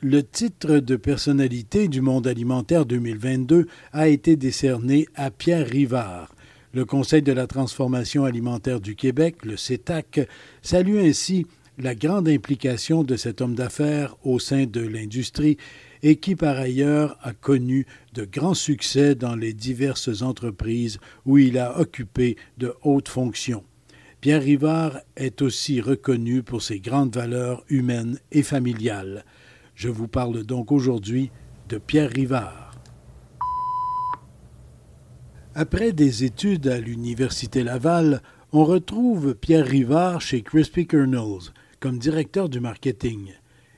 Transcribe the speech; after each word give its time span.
Le 0.00 0.22
titre 0.22 0.78
de 0.78 0.94
personnalité 0.94 1.88
du 1.88 2.00
monde 2.00 2.28
alimentaire 2.28 2.86
2022 2.86 3.66
a 3.92 4.06
été 4.06 4.36
décerné 4.36 5.08
à 5.16 5.32
Pierre 5.32 5.66
Rivard. 5.66 6.32
Le 6.72 6.84
Conseil 6.84 7.20
de 7.20 7.32
la 7.32 7.48
transformation 7.48 8.24
alimentaire 8.24 8.80
du 8.80 8.94
Québec, 8.94 9.44
le 9.44 9.56
CETAC, 9.56 10.28
salue 10.62 10.98
ainsi 10.98 11.46
la 11.78 11.96
grande 11.96 12.28
implication 12.28 13.02
de 13.02 13.16
cet 13.16 13.40
homme 13.40 13.56
d'affaires 13.56 14.14
au 14.22 14.38
sein 14.38 14.66
de 14.66 14.82
l'industrie 14.82 15.56
et 16.04 16.14
qui 16.14 16.36
par 16.36 16.58
ailleurs 16.58 17.18
a 17.20 17.32
connu 17.32 17.84
de 18.14 18.24
grands 18.24 18.54
succès 18.54 19.16
dans 19.16 19.34
les 19.34 19.52
diverses 19.52 20.22
entreprises 20.22 21.00
où 21.26 21.38
il 21.38 21.58
a 21.58 21.80
occupé 21.80 22.36
de 22.56 22.72
hautes 22.84 23.08
fonctions. 23.08 23.64
Pierre 24.20 24.42
Rivard 24.42 25.00
est 25.16 25.42
aussi 25.42 25.80
reconnu 25.80 26.44
pour 26.44 26.62
ses 26.62 26.78
grandes 26.78 27.16
valeurs 27.16 27.64
humaines 27.68 28.20
et 28.30 28.44
familiales. 28.44 29.24
Je 29.78 29.88
vous 29.88 30.08
parle 30.08 30.42
donc 30.42 30.72
aujourd'hui 30.72 31.30
de 31.68 31.78
Pierre 31.78 32.10
Rivard. 32.10 32.72
Après 35.54 35.92
des 35.92 36.24
études 36.24 36.66
à 36.66 36.80
l'Université 36.80 37.62
Laval, 37.62 38.20
on 38.50 38.64
retrouve 38.64 39.36
Pierre 39.36 39.64
Rivard 39.64 40.20
chez 40.20 40.42
Crispy 40.42 40.88
Kernels 40.88 41.52
comme 41.78 42.00
directeur 42.00 42.48
du 42.48 42.58
marketing. 42.58 43.34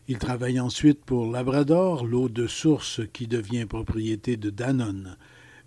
Il 0.09 0.17
travaille 0.17 0.59
ensuite 0.59 1.05
pour 1.05 1.31
Labrador, 1.31 2.07
l'eau 2.07 2.31
de 2.31 2.47
source 2.47 3.03
qui 3.13 3.27
devient 3.27 3.67
propriété 3.67 4.39
de 4.39 4.49
Danone. 4.49 5.19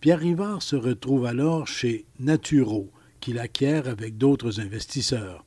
Pierre 0.02 0.18
Rivard 0.18 0.64
se 0.64 0.76
retrouve 0.76 1.28
alors 1.28 1.68
chez 1.68 2.08
Naturo, 2.20 2.90
qu'il 3.20 3.38
acquiert 3.38 3.88
avec 3.88 4.18
d'autres 4.18 4.60
investisseurs. 4.60 5.46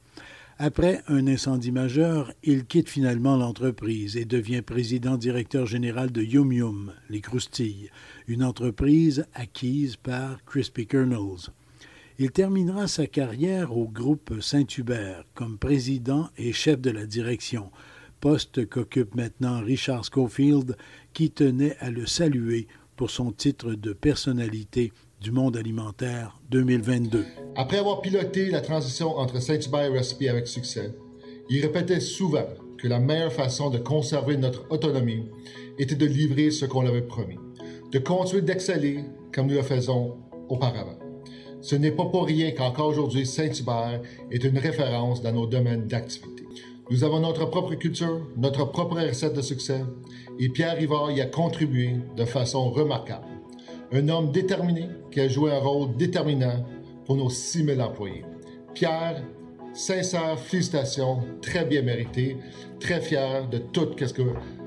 Après 0.59 1.03
un 1.09 1.27
incendie 1.27 1.71
majeur, 1.71 2.33
il 2.43 2.65
quitte 2.65 2.89
finalement 2.89 3.37
l'entreprise 3.37 4.17
et 4.17 4.25
devient 4.25 4.63
président 4.63 5.19
directeur 5.19 5.67
général 5.67 6.11
de 6.11 6.23
Yum 6.23 6.51
Yum, 6.51 6.93
les 7.11 7.21
croustilles, 7.21 7.91
une 8.27 8.43
entreprise 8.43 9.27
acquise 9.35 9.97
par 9.97 10.43
Crispy 10.47 10.87
Kernels. 10.87 11.51
Il 12.19 12.31
terminera 12.31 12.89
sa 12.89 13.07
carrière 13.07 13.77
au 13.77 13.87
groupe 13.87 14.41
Saint-Hubert 14.41 15.25
comme 15.35 15.59
président 15.59 16.31
et 16.39 16.55
chef 16.55 16.81
de 16.81 16.91
la 16.91 17.05
direction, 17.05 17.71
poste 18.21 18.67
qu'occupe 18.67 19.15
maintenant 19.15 19.61
Richard 19.61 20.05
Schofield, 20.07 20.75
qui 21.13 21.31
tenait 21.31 21.77
à 21.81 21.91
le 21.91 22.07
saluer 22.07 22.67
pour 22.97 23.11
son 23.11 23.31
titre 23.31 23.75
de 23.75 23.93
personnalité 23.93 24.91
du 25.21 25.33
monde 25.33 25.57
alimentaire 25.57 26.39
2022. 26.51 27.25
Après 27.55 27.79
avoir 27.79 28.01
piloté 28.01 28.51
la 28.51 28.61
transition 28.61 29.17
entre 29.17 29.41
Saint-Hubert 29.41 29.93
et 29.95 29.99
Recipe 29.99 30.29
avec 30.29 30.47
succès, 30.47 30.93
il 31.49 31.63
répétait 31.63 32.01
souvent 32.01 32.47
que 32.79 32.89
la 32.89 32.99
meilleure 32.99 33.33
façon 33.33 33.71
de 33.71 33.79
conserver 33.79 34.37
notre 34.37 34.71
autonomie 34.71 35.25
était 35.79 35.95
de 35.95 36.07
livrer 36.07 36.51
ce 36.51 36.67
qu'on 36.67 36.87
avait 36.87 37.03
promis, 37.03 37.39
de 37.93 37.99
continuer 37.99 38.43
d'exceller 38.43 39.05
comme 39.33 39.47
nous 39.47 39.55
le 39.55 39.63
faisons 39.63 40.17
auparavant. 40.49 40.99
Ce 41.61 41.75
n'est 41.75 41.91
pas 41.91 42.07
pour 42.07 42.27
rien 42.27 42.53
qu'encore 42.53 42.89
aujourd'hui, 42.89 43.27
Saint-Hubert 43.27 44.01
est 44.31 44.45
une 44.45 44.59
référence 44.59 45.23
dans 45.23 45.33
nos 45.33 45.47
domaines 45.47 45.87
d'activité. 45.87 46.45
Nous 46.91 47.03
avons 47.03 47.21
notre 47.21 47.47
propre 47.47 47.75
culture, 47.75 48.21
notre 48.37 48.67
propre 48.67 49.01
recette 49.01 49.35
de 49.35 49.43
succès, 49.43 49.83
et 50.39 50.49
Pierre 50.51 50.77
Rivard 50.77 51.11
y 51.11 51.21
a 51.21 51.27
contribué 51.27 51.97
de 52.17 52.25
façon 52.25 52.71
remarquable 52.71 53.36
un 53.93 54.09
homme 54.09 54.33
déterminé 54.33 54.89
qui 55.11 55.21
a 55.21 55.29
joué 55.29 55.53
un 55.53 55.59
rôle 55.59 55.97
déterminant 55.97 56.65
pour 57.05 57.17
nos 57.17 57.31
6000 57.31 57.81
employés. 57.81 58.25
Pierre, 58.75 59.23
sincère 59.73 60.39
félicitations, 60.39 61.21
très 61.41 61.65
bien 61.65 61.83
mérité, 61.83 62.37
très 62.81 63.01
fier 63.01 63.49
de 63.49 63.59
tout 63.59 63.89
ce 63.99 64.13
que 64.13 64.23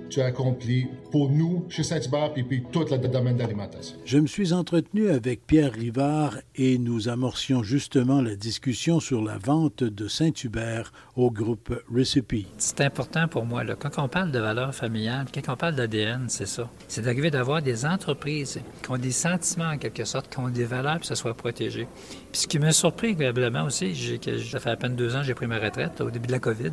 tu 0.10 0.22
as 0.22 0.26
accompli 0.26 0.88
pour 1.12 1.30
nous 1.30 1.66
chez 1.70 1.84
Saint-Hubert 1.84 2.32
et 2.36 2.44
puis 2.44 2.64
tout 2.72 2.86
le 2.90 3.08
domaine 3.08 3.38
d'alimentation. 3.38 3.96
Je 4.06 4.18
me 4.18 4.28
suis 4.28 4.54
entretenu 4.54 5.10
avec 5.10 5.46
Pierre 5.46 5.74
Rivard 5.74 6.38
et 6.56 6.78
nous 6.78 7.08
amorcions 7.10 7.64
justement 7.64 8.22
la 8.22 8.36
discussion 8.36 9.00
sur 9.00 9.24
la 9.24 9.38
vente 9.38 9.84
de 9.84 10.08
Saint-Hubert 10.08 10.92
au 11.16 11.32
groupe 11.32 11.74
Recipe. 11.94 12.48
C'est 12.58 12.82
important 12.82 13.28
pour 13.28 13.46
moi. 13.46 13.64
Là. 13.64 13.76
Quand 13.76 14.04
on 14.04 14.08
parle 14.08 14.32
de 14.32 14.40
valeurs 14.40 14.74
familiales, 14.74 15.28
quand 15.34 15.54
on 15.54 15.56
parle 15.56 15.76
d'ADN, 15.76 16.26
c'est 16.28 16.48
ça. 16.48 16.70
C'est 16.88 17.04
d'arriver 17.04 17.32
d'avoir 17.32 17.62
des 17.62 17.86
entreprises 17.86 18.60
qui 18.84 18.92
ont 18.92 18.98
des 18.98 19.12
sentiments 19.12 19.70
en 19.70 19.78
quelque 19.78 20.06
sorte, 20.06 20.30
qui 20.30 20.40
ont 20.40 20.50
des 20.50 20.66
valeurs, 20.66 20.96
puis 20.96 21.02
que 21.02 21.08
ça 21.08 21.16
soit 21.16 21.34
protégé. 21.34 21.88
Puis 22.32 22.42
ce 22.42 22.48
qui 22.48 22.60
m'a 22.60 22.72
surpris 22.72 23.10
agréablement 23.10 23.66
aussi, 23.66 23.94
j'ai, 23.94 24.20
ça 24.40 24.60
fait 24.60 24.72
à 24.72 24.76
peine 24.76 24.96
deux 24.96 25.16
ans 25.16 25.20
que 25.20 25.26
j'ai 25.26 25.34
pris 25.34 25.48
ma 25.48 25.60
retraite 25.60 26.02
au 26.02 26.10
début 26.10 26.28
de 26.28 26.32
la 26.32 26.40
COVID, 26.40 26.72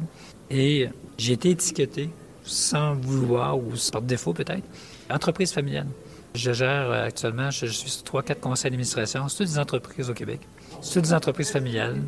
et 0.51 0.89
j'ai 1.19 1.33
été 1.33 1.51
étiqueté 1.51 2.11
sans 2.47 2.95
vouloir 2.95 3.59
ou 3.59 3.73
par 3.93 4.03
défaut 4.03 4.33
peut-être. 4.33 4.65
Entreprise 5.11 5.53
familiale. 5.53 5.89
Je 6.35 6.53
gère 6.53 6.91
euh, 6.91 7.07
actuellement, 7.07 7.51
je, 7.51 7.67
suis 7.67 7.91
sur 7.91 8.03
trois, 8.03 8.23
quatre 8.23 8.41
conseils 8.41 8.71
d'administration. 8.71 9.29
C'est 9.29 9.39
toutes 9.39 9.53
des 9.53 9.59
entreprises 9.59 10.11
au 10.11 10.15
Québec. 10.15 10.41
C'est 10.83 10.95
toutes 10.95 11.05
des 11.05 11.15
entreprises 11.15 11.51
familiales, 11.51 12.03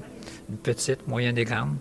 petites, 0.63 1.07
moyennes 1.09 1.39
et 1.39 1.45
grandes. 1.45 1.77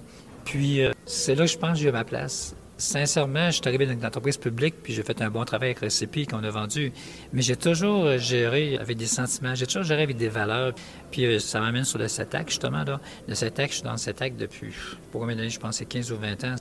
Puis 0.45 0.81
euh, 0.81 0.91
c'est 1.06 1.35
là 1.35 1.45
que 1.45 1.51
je 1.51 1.57
pense 1.57 1.73
que 1.73 1.84
j'ai 1.84 1.91
ma 1.91 2.06
place. 2.06 2.56
Sincèrement, 2.79 3.47
je 3.47 3.56
suis 3.56 3.68
arrivé 3.68 3.88
dans 3.88 3.94
une 3.94 4.06
entreprise 4.06 4.38
publique, 4.38 4.75
puis 4.84 4.94
j'ai 4.94 5.01
fait 5.01 5.19
un 5.24 5.31
bon 5.31 5.44
travail 5.45 5.69
avec 5.69 5.79
Recipe 5.79 6.29
qu'on 6.29 6.44
a 6.44 6.50
vendu. 6.51 6.94
Mais 7.34 7.41
j'ai 7.41 7.56
toujours 7.56 8.06
euh, 8.06 8.18
géré 8.18 8.78
avec 8.78 8.97
des 8.97 9.07
sentiments, 9.07 9.56
j'ai 9.56 9.66
toujours 9.66 9.84
géré 9.84 10.03
avec 10.03 10.16
des 10.16 10.29
valeurs. 10.29 10.74
Puis 11.12 11.41
ça 11.41 11.59
m'amène 11.59 11.84
sur 11.84 11.97
le 11.97 12.07
SETAC, 12.07 12.50
justement. 12.50 12.84
Là. 12.84 13.01
Le 13.28 13.35
SETAC, 13.35 13.72
je 13.72 13.75
suis 13.75 13.84
dans 13.84 13.94
le 13.94 13.97
SETAC 13.97 14.38
depuis, 14.38 14.74
pour 15.12 15.22
combien 15.22 15.35
d'années, 15.35 15.50
je 15.50 15.59
pense, 15.59 15.78
c'est 15.78 15.85
15 15.85 16.12
ou 16.12 16.18
20 16.18 16.44
ans. 16.45 16.56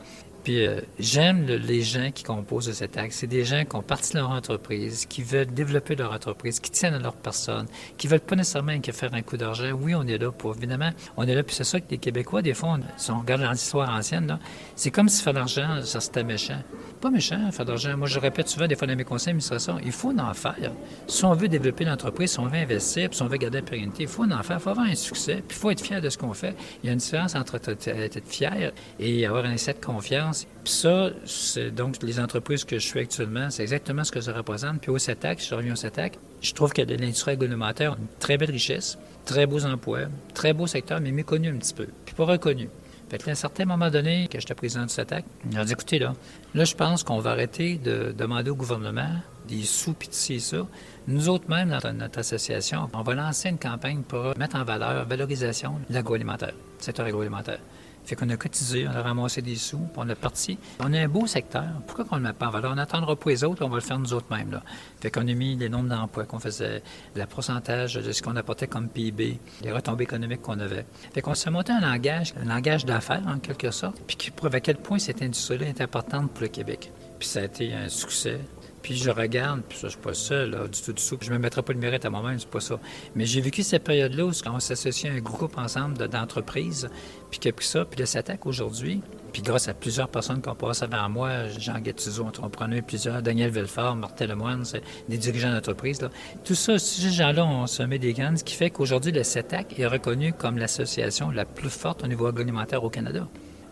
Puis 0.46 0.64
euh, 0.64 0.80
j'aime 1.00 1.44
les 1.44 1.82
gens 1.82 2.12
qui 2.14 2.22
composent 2.22 2.70
cet 2.70 2.96
acte. 2.96 3.14
C'est 3.14 3.26
des 3.26 3.44
gens 3.44 3.64
qui 3.64 3.74
ont 3.74 3.82
parti 3.82 4.12
de 4.12 4.18
leur 4.18 4.30
entreprise, 4.30 5.04
qui 5.04 5.20
veulent 5.20 5.52
développer 5.52 5.96
leur 5.96 6.12
entreprise, 6.12 6.60
qui 6.60 6.70
tiennent 6.70 6.94
à 6.94 7.00
leur 7.00 7.16
personne, 7.16 7.66
qui 7.96 8.06
veulent 8.06 8.20
pas 8.20 8.36
nécessairement 8.36 8.80
que 8.80 8.92
faire 8.92 9.12
un 9.12 9.22
coup 9.22 9.36
d'argent. 9.36 9.72
Oui, 9.72 9.96
on 9.96 10.06
est 10.06 10.18
là 10.18 10.30
pour, 10.30 10.54
évidemment, 10.54 10.90
on 11.16 11.26
est 11.26 11.34
là, 11.34 11.42
puis 11.42 11.56
c'est 11.56 11.64
ça 11.64 11.80
que 11.80 11.86
les 11.90 11.98
Québécois, 11.98 12.42
des 12.42 12.54
fois, 12.54 12.78
si 12.96 13.10
on 13.10 13.18
regarde 13.18 13.42
l'histoire 13.42 13.90
ancienne, 13.90 14.38
c'est 14.76 14.92
comme 14.92 15.08
si 15.08 15.20
faire 15.20 15.32
de 15.32 15.38
l'argent, 15.40 15.82
ça 15.82 15.98
c'était 15.98 16.22
méchant. 16.22 16.62
Pas 17.00 17.10
méchant, 17.10 17.50
faire 17.50 17.64
de 17.64 17.70
l'argent. 17.72 17.96
Moi, 17.96 18.06
je 18.06 18.20
répète 18.20 18.48
souvent, 18.48 18.68
des 18.68 18.76
fois, 18.76 18.86
dans 18.86 18.94
mes 18.94 19.02
conseils 19.02 19.32
d'administration, 19.32 19.80
il 19.84 19.90
faut 19.90 20.16
en 20.16 20.32
faire. 20.32 20.70
Si 21.08 21.24
on 21.24 21.34
veut 21.34 21.48
développer 21.48 21.84
l'entreprise, 21.84 22.30
si 22.30 22.38
on 22.38 22.46
veut 22.46 22.58
investir, 22.58 23.08
puis 23.08 23.16
si 23.16 23.22
on 23.22 23.26
veut 23.26 23.38
garder 23.38 23.58
la 23.58 23.66
pérennité, 23.66 24.04
il 24.04 24.08
faut 24.08 24.22
en 24.22 24.42
faire, 24.44 24.58
il 24.58 24.62
faut 24.62 24.70
avoir 24.70 24.86
un 24.86 24.94
succès, 24.94 25.42
puis 25.48 25.56
il 25.56 25.60
faut 25.60 25.70
être 25.72 25.80
fier 25.80 26.00
de 26.00 26.08
ce 26.08 26.16
qu'on 26.16 26.34
fait. 26.34 26.54
Il 26.84 26.86
y 26.86 26.90
a 26.90 26.92
une 26.92 27.00
différence 27.00 27.34
entre 27.34 27.56
être 27.56 28.28
fier 28.28 28.70
et 29.00 29.26
avoir 29.26 29.44
un 29.44 29.52
essai 29.52 29.72
de 29.72 29.84
confiance 29.84 30.35
puis 30.64 30.72
ça, 30.72 31.10
c'est 31.24 31.70
donc 31.70 32.02
les 32.02 32.18
entreprises 32.18 32.64
que 32.64 32.78
je 32.78 32.86
suis 32.86 33.00
actuellement, 33.00 33.50
c'est 33.50 33.62
exactement 33.62 34.04
ce 34.04 34.12
que 34.12 34.20
ça 34.20 34.32
représente. 34.32 34.80
Puis 34.80 34.90
au 34.90 34.98
CETAC, 34.98 35.40
si 35.40 35.50
je 35.50 35.54
reviens 35.54 35.72
au 35.72 35.76
CETAC, 35.76 36.18
je 36.40 36.52
trouve 36.52 36.72
que 36.72 36.82
l'industrie 36.82 37.32
agroalimentaire 37.32 37.92
a 37.92 37.96
une 37.96 38.08
très 38.18 38.36
belle 38.36 38.50
richesse, 38.50 38.98
très 39.24 39.46
beaux 39.46 39.64
emplois, 39.64 40.06
très 40.34 40.52
beau 40.52 40.66
secteur, 40.66 41.00
mais 41.00 41.12
méconnu 41.12 41.48
un 41.50 41.56
petit 41.56 41.74
peu, 41.74 41.86
puis 42.04 42.14
pas 42.14 42.24
reconnu. 42.24 42.68
Fait 43.08 43.18
qu'à 43.18 43.30
un 43.30 43.36
certain 43.36 43.64
moment 43.64 43.88
donné, 43.88 44.26
que 44.26 44.40
j'étais 44.40 44.54
président 44.54 44.82
du 44.82 44.88
CETAC, 44.88 45.24
j'ai 45.50 45.64
dit, 45.64 45.72
écoutez, 45.72 45.98
là, 46.00 46.14
là, 46.54 46.64
je 46.64 46.74
pense 46.74 47.04
qu'on 47.04 47.20
va 47.20 47.30
arrêter 47.30 47.76
de 47.76 48.12
demander 48.16 48.50
au 48.50 48.56
gouvernement 48.56 49.10
des 49.46 49.62
sous, 49.62 49.92
de 49.92 50.38
ça. 50.40 50.66
Nous 51.06 51.28
autres, 51.28 51.48
même, 51.48 51.68
dans 51.68 51.92
notre 51.92 52.18
association, 52.18 52.88
on 52.92 53.02
va 53.02 53.14
lancer 53.14 53.48
une 53.48 53.58
campagne 53.58 54.02
pour 54.02 54.36
mettre 54.36 54.56
en 54.56 54.64
valeur, 54.64 55.06
valorisation 55.06 55.74
de 55.88 55.94
l'agroalimentaire, 55.94 56.54
secteur 56.80 57.06
agroalimentaire. 57.06 57.60
Fait 58.06 58.14
qu'on 58.14 58.28
a 58.30 58.36
cotisé, 58.36 58.86
on 58.86 58.92
a 58.92 59.02
ramassé 59.02 59.42
des 59.42 59.56
sous, 59.56 59.78
puis 59.78 59.96
on 59.96 60.08
a 60.08 60.14
parti. 60.14 60.58
On 60.78 60.92
a 60.92 61.00
un 61.00 61.08
beau 61.08 61.26
secteur. 61.26 61.64
Pourquoi 61.86 62.04
qu'on 62.04 62.16
ne 62.16 62.20
le 62.20 62.28
met 62.28 62.32
pas 62.32 62.46
en 62.46 62.50
valeur? 62.50 62.70
On 62.70 62.76
n'attendra 62.76 63.16
pas 63.16 63.30
les 63.30 63.42
autres, 63.42 63.64
on 63.64 63.68
va 63.68 63.76
le 63.76 63.80
faire 63.82 63.98
nous 63.98 64.14
autres 64.14 64.26
mêmes. 64.30 64.52
Là. 64.52 64.62
Fait 65.00 65.10
qu'on 65.10 65.26
a 65.26 65.34
mis 65.34 65.56
les 65.56 65.68
nombres 65.68 65.88
d'emplois 65.88 66.24
qu'on 66.24 66.38
faisait, 66.38 66.84
le 67.16 67.26
pourcentage 67.26 67.94
de 67.94 68.12
ce 68.12 68.22
qu'on 68.22 68.36
apportait 68.36 68.68
comme 68.68 68.88
PIB, 68.88 69.40
les 69.62 69.72
retombées 69.72 70.04
économiques 70.04 70.42
qu'on 70.42 70.60
avait. 70.60 70.86
Fait 71.12 71.20
qu'on 71.20 71.34
s'est 71.34 71.50
monté 71.50 71.72
un 71.72 71.80
langage, 71.80 72.32
un 72.40 72.44
langage 72.44 72.84
d'affaires 72.84 73.24
en 73.26 73.38
quelque 73.40 73.72
sorte, 73.72 74.00
puis 74.06 74.16
qui 74.16 74.30
prouve 74.30 74.54
à 74.54 74.60
quel 74.60 74.76
point 74.76 75.00
cette 75.00 75.22
industrie-là 75.22 75.66
est 75.66 75.80
importante 75.80 76.30
pour 76.30 76.42
le 76.42 76.48
Québec. 76.48 76.92
Puis 77.18 77.28
ça 77.28 77.40
a 77.40 77.44
été 77.44 77.74
un 77.74 77.88
succès. 77.88 78.38
Puis 78.86 78.94
je 78.94 79.10
regarde, 79.10 79.62
puis 79.68 79.76
ça, 79.76 79.88
je 79.88 79.94
suis 79.94 80.00
pas 80.00 80.12
là, 80.46 80.68
du 80.68 80.80
tout, 80.80 80.92
du 80.92 81.02
tout. 81.02 81.18
Je 81.20 81.32
me 81.32 81.40
mettrai 81.40 81.60
pas 81.60 81.72
le 81.72 81.80
mérite 81.80 82.04
à 82.04 82.10
moi-même, 82.10 82.38
c'est 82.38 82.48
pas 82.48 82.60
ça. 82.60 82.78
Mais 83.16 83.26
j'ai 83.26 83.40
vécu 83.40 83.64
cette 83.64 83.82
période-là 83.82 84.26
où 84.26 84.30
on 84.46 84.60
s'associe 84.60 85.12
à 85.12 85.16
un 85.16 85.18
groupe 85.18 85.58
ensemble 85.58 86.06
d'entreprises, 86.06 86.88
puis 87.28 87.40
qui 87.40 87.48
a 87.48 87.52
ça, 87.58 87.84
puis 87.84 87.98
là, 87.98 88.06
s'attaque 88.06 88.46
aujourd'hui. 88.46 89.00
Puis 89.32 89.42
grâce 89.42 89.66
à 89.66 89.74
plusieurs 89.74 90.06
personnes 90.06 90.40
qui 90.40 90.48
ont 90.48 90.54
passé 90.54 90.84
avant 90.84 91.08
moi, 91.08 91.48
Jean 91.48 91.80
Gattuso, 91.80 92.26
prenait 92.52 92.80
plusieurs, 92.80 93.22
Daniel 93.22 93.50
Villefort, 93.50 93.96
Martin 93.96 94.26
Lemoine, 94.26 94.62
des 95.08 95.18
dirigeants 95.18 95.50
d'entreprise. 95.50 95.98
Tout 96.44 96.54
ça, 96.54 96.78
ces 96.78 97.10
gens-là 97.10 97.44
ont 97.44 97.66
semé 97.66 97.98
des 97.98 98.12
graines, 98.12 98.36
ce 98.36 98.44
qui 98.44 98.54
fait 98.54 98.70
qu'aujourd'hui, 98.70 99.10
le 99.10 99.24
CETAC 99.24 99.80
est 99.80 99.86
reconnu 99.86 100.32
comme 100.32 100.58
l'association 100.58 101.32
la 101.32 101.44
plus 101.44 101.70
forte 101.70 102.04
au 102.04 102.06
niveau 102.06 102.26
agroalimentaire 102.26 102.84
au 102.84 102.90
Canada 102.90 103.26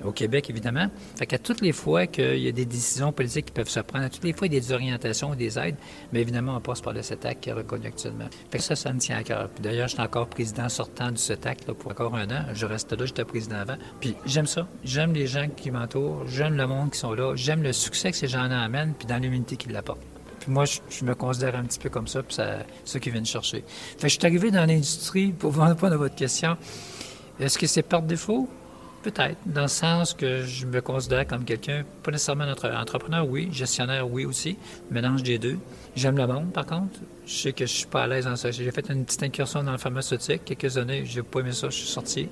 au 0.04 0.12
Québec, 0.12 0.50
évidemment. 0.50 0.88
Fait 1.16 1.26
qu'à 1.26 1.38
toutes 1.38 1.60
les 1.60 1.72
fois 1.72 2.06
qu'il 2.06 2.38
y 2.38 2.48
a 2.48 2.52
des 2.52 2.64
décisions 2.64 3.12
politiques 3.12 3.46
qui 3.46 3.52
peuvent 3.52 3.68
se 3.68 3.80
prendre, 3.80 4.04
à 4.04 4.08
toutes 4.08 4.24
les 4.24 4.32
fois 4.32 4.46
il 4.46 4.54
y 4.54 4.56
a 4.56 4.60
des 4.60 4.72
orientations, 4.72 5.34
des 5.34 5.58
aides, 5.58 5.76
mais 6.12 6.20
évidemment, 6.20 6.56
on 6.56 6.60
passe 6.60 6.80
par 6.80 6.92
le 6.92 7.02
CETAC 7.02 7.40
qui 7.40 7.50
est 7.50 7.52
reconnu 7.52 7.86
actuellement. 7.86 8.26
Fait 8.50 8.58
que 8.58 8.64
ça, 8.64 8.76
ça 8.76 8.92
me 8.92 8.98
tient 8.98 9.18
à 9.18 9.22
cœur. 9.22 9.48
Puis 9.48 9.62
d'ailleurs, 9.62 9.88
je 9.88 9.94
suis 9.94 10.02
encore 10.02 10.28
président 10.28 10.68
sortant 10.68 11.10
du 11.10 11.18
CETAC 11.18 11.64
pour 11.64 11.90
encore 11.90 12.14
un 12.16 12.30
an. 12.30 12.44
Je 12.52 12.66
reste 12.66 12.92
là, 12.92 13.06
j'étais 13.06 13.24
président 13.24 13.56
avant. 13.56 13.76
Puis 14.00 14.14
j'aime 14.26 14.46
ça. 14.46 14.66
J'aime 14.84 15.12
les 15.12 15.26
gens 15.26 15.48
qui 15.48 15.70
m'entourent, 15.70 16.26
j'aime 16.26 16.56
le 16.56 16.66
monde 16.66 16.90
qui 16.90 16.98
sont 16.98 17.14
là, 17.14 17.34
j'aime 17.34 17.62
le 17.62 17.72
succès 17.72 18.10
que 18.10 18.16
ces 18.16 18.28
gens-là 18.28 18.60
amènent, 18.60 18.94
puis 18.98 19.06
dans 19.06 19.18
l'humanité 19.18 19.56
qu'ils 19.56 19.72
l'apportent. 19.72 20.02
Puis 20.40 20.52
moi, 20.52 20.64
je, 20.66 21.04
me 21.04 21.14
considère 21.14 21.56
un 21.56 21.62
petit 21.64 21.78
peu 21.78 21.88
comme 21.88 22.06
ça, 22.06 22.22
puis 22.22 22.36
ça 22.36 23.00
qui 23.00 23.10
viennent 23.10 23.24
chercher. 23.24 23.64
Fait 23.66 24.02
que 24.02 24.08
je 24.08 24.18
suis 24.18 24.26
arrivé 24.26 24.50
dans 24.50 24.66
l'industrie, 24.66 25.32
pour 25.32 25.56
répondre 25.56 25.94
à 25.94 25.96
votre 25.96 26.14
question, 26.14 26.56
est-ce 27.40 27.58
que 27.58 27.66
c'est 27.66 27.82
par 27.82 28.02
défaut? 28.02 28.48
Peut-être, 29.04 29.36
dans 29.44 29.62
le 29.62 29.68
sens 29.68 30.14
que 30.14 30.44
je 30.44 30.64
me 30.64 30.80
considère 30.80 31.26
comme 31.26 31.44
quelqu'un, 31.44 31.84
pas 32.02 32.10
nécessairement 32.10 32.46
notre 32.46 32.70
entrepreneur, 32.70 33.28
oui, 33.28 33.50
gestionnaire, 33.52 34.10
oui 34.10 34.24
aussi, 34.24 34.56
mélange 34.90 35.22
des 35.22 35.36
deux. 35.36 35.58
J'aime 35.94 36.16
le 36.16 36.26
monde, 36.26 36.54
par 36.54 36.64
contre. 36.64 37.00
Je 37.26 37.34
sais 37.34 37.52
que 37.52 37.66
je 37.66 37.72
suis 37.72 37.86
pas 37.86 38.04
à 38.04 38.06
l'aise 38.06 38.24
dans 38.24 38.34
ça. 38.36 38.50
J'ai 38.50 38.70
fait 38.70 38.88
une 38.88 39.04
petite 39.04 39.22
incursion 39.22 39.62
dans 39.62 39.72
le 39.72 39.78
pharmaceutique 39.78 40.46
quelques 40.46 40.78
années. 40.78 41.04
J'ai 41.04 41.22
pas 41.22 41.40
aimé 41.40 41.52
ça, 41.52 41.68
je 41.68 41.76
suis 41.76 41.86
sorti. 41.86 42.30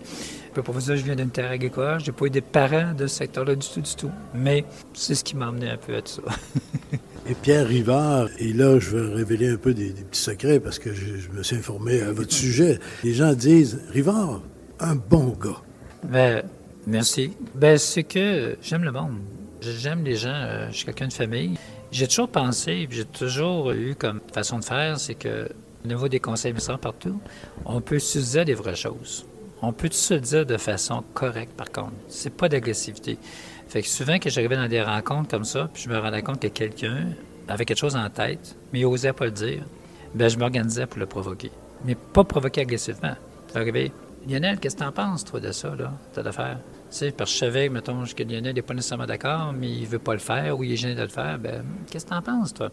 Pour 0.55 0.73
vous 0.73 0.81
dire, 0.81 0.97
je 0.97 1.05
viens 1.05 1.15
d'une 1.15 1.29
terre 1.29 1.51
agricole. 1.51 2.01
J'ai 2.01 2.13
pas 2.13 2.25
eu 2.25 2.31
des 2.31 2.41
parents 2.41 2.95
de 2.95 3.07
ce 3.07 3.17
secteur-là 3.17 3.55
du 3.55 3.69
tout, 3.69 3.83
du 3.83 3.95
tout. 3.95 4.11
Mais 4.35 4.65
c'est 4.95 5.15
ce 5.15 5.23
qui 5.23 5.37
m'a 5.37 5.49
amené 5.49 5.69
un 5.69 5.77
peu 5.77 5.95
à 5.95 6.01
tout 6.01 6.23
ça. 6.23 6.23
Et 7.29 7.35
Pierre 7.35 7.69
Rivard, 7.69 8.29
et 8.41 8.53
là, 8.53 8.81
je 8.81 8.97
vais 8.97 9.15
révéler 9.15 9.49
un 9.49 9.57
peu 9.57 9.75
des, 9.75 9.91
petits 9.91 10.21
secrets 10.21 10.59
parce 10.59 10.81
que 10.81 10.93
je, 10.93 11.19
je, 11.19 11.29
me 11.31 11.45
suis 11.45 11.55
informé 11.55 12.01
à 12.01 12.13
votre 12.13 12.33
sujet. 12.35 12.81
Les 13.05 13.15
gens 13.15 13.35
disent 13.35 13.81
Rivard, 13.91 14.43
un 14.81 14.97
bon 14.97 15.37
gars. 15.41 15.63
Ben, 16.03 16.43
Merci. 16.87 17.33
Ben, 17.55 17.79
c'est 17.79 18.03
que 18.03 18.57
j'aime 18.63 18.85
le 18.85 18.93
monde. 18.93 19.19
J'aime 19.61 20.05
les 20.05 20.17
gens. 20.17 20.31
Euh, 20.33 20.69
je 20.71 20.77
suis 20.77 20.85
quelqu'un 20.85 21.09
de 21.09 21.13
famille. 21.13 21.57
J'ai 21.93 22.09
toujours 22.09 22.29
pensé, 22.29 22.89
j'ai 22.91 23.05
toujours 23.05 23.71
eu 23.73 23.95
comme 23.95 24.21
façon 24.33 24.59
de 24.59 24.65
faire, 24.65 24.99
c'est 24.99 25.15
que 25.15 25.49
au 25.85 25.89
niveau 25.89 26.09
des 26.09 26.21
conseils 26.21 26.51
administrateurs 26.51 26.81
partout, 26.81 27.21
on 27.67 27.81
peut 27.81 27.99
se 27.99 28.19
dire 28.19 28.45
des 28.45 28.55
vraies 28.55 28.77
choses. 28.77 29.27
On 29.61 29.73
peut 29.73 29.91
se 29.91 30.15
dire 30.15 30.47
de 30.47 30.57
façon 30.57 31.05
correcte, 31.15 31.53
par 31.53 31.71
contre. 31.71 31.93
C'est 32.09 32.35
pas 32.35 32.49
d'agressivité. 32.49 33.19
Fait 33.69 33.83
que 33.83 33.89
souvent 33.89 34.19
que 34.19 34.31
j'arrivais 34.31 34.57
dans 34.57 34.69
des 34.69 34.83
rencontres 34.83 35.29
comme 35.29 35.45
ça, 35.45 35.69
puis 35.73 35.83
je 35.83 35.89
me 35.89 35.99
rendais 35.99 36.23
compte 36.23 36.41
que 36.41 36.49
quelqu'un 36.49 37.09
avait 37.47 37.65
quelque 37.65 37.79
chose 37.79 37.97
en 37.97 38.09
tête, 38.09 38.57
mais 38.73 38.81
il 38.81 38.87
osait 38.87 39.13
pas 39.13 39.27
le 39.27 39.31
dire, 39.31 39.63
ben 40.15 40.29
je 40.29 40.39
m'organisais 40.39 40.87
pour 40.87 40.99
le 40.99 41.07
provoquer. 41.07 41.51
Mais 41.85 41.95
pas 41.95 42.25
provoquer 42.25 42.63
agressivement. 42.63 43.15
Arriver, 43.55 43.93
Lionel, 44.29 44.61
qu'est-ce 44.61 44.77
que 44.77 44.83
tu 44.83 44.87
en 44.87 44.93
penses, 44.93 45.25
toi, 45.25 45.41
de 45.41 45.51
ça, 45.51 45.75
là, 45.75 45.93
cette 46.13 46.27
affaire? 46.27 46.59
Tu 46.91 46.99
sais, 46.99 47.11
parce 47.11 47.41
que 47.41 47.51
je 47.51 47.69
mettons, 47.69 48.05
que 48.05 48.23
Lionel 48.23 48.55
n'est 48.55 48.63
pas 48.63 48.75
nécessairement 48.75 49.07
d'accord, 49.07 49.53
mais 49.53 49.69
il 49.69 49.87
veut 49.87 49.99
pas 49.99 50.13
le 50.13 50.19
faire 50.19 50.59
ou 50.59 50.63
il 50.63 50.73
est 50.73 50.77
gêné 50.77 50.95
de 50.95 51.03
le 51.03 51.09
faire. 51.09 51.39
Ben, 51.39 51.65
qu'est-ce 51.91 52.05
que 52.05 52.11
tu 52.11 52.17
en 52.17 52.23
penses, 52.23 52.53
toi? 52.53 52.71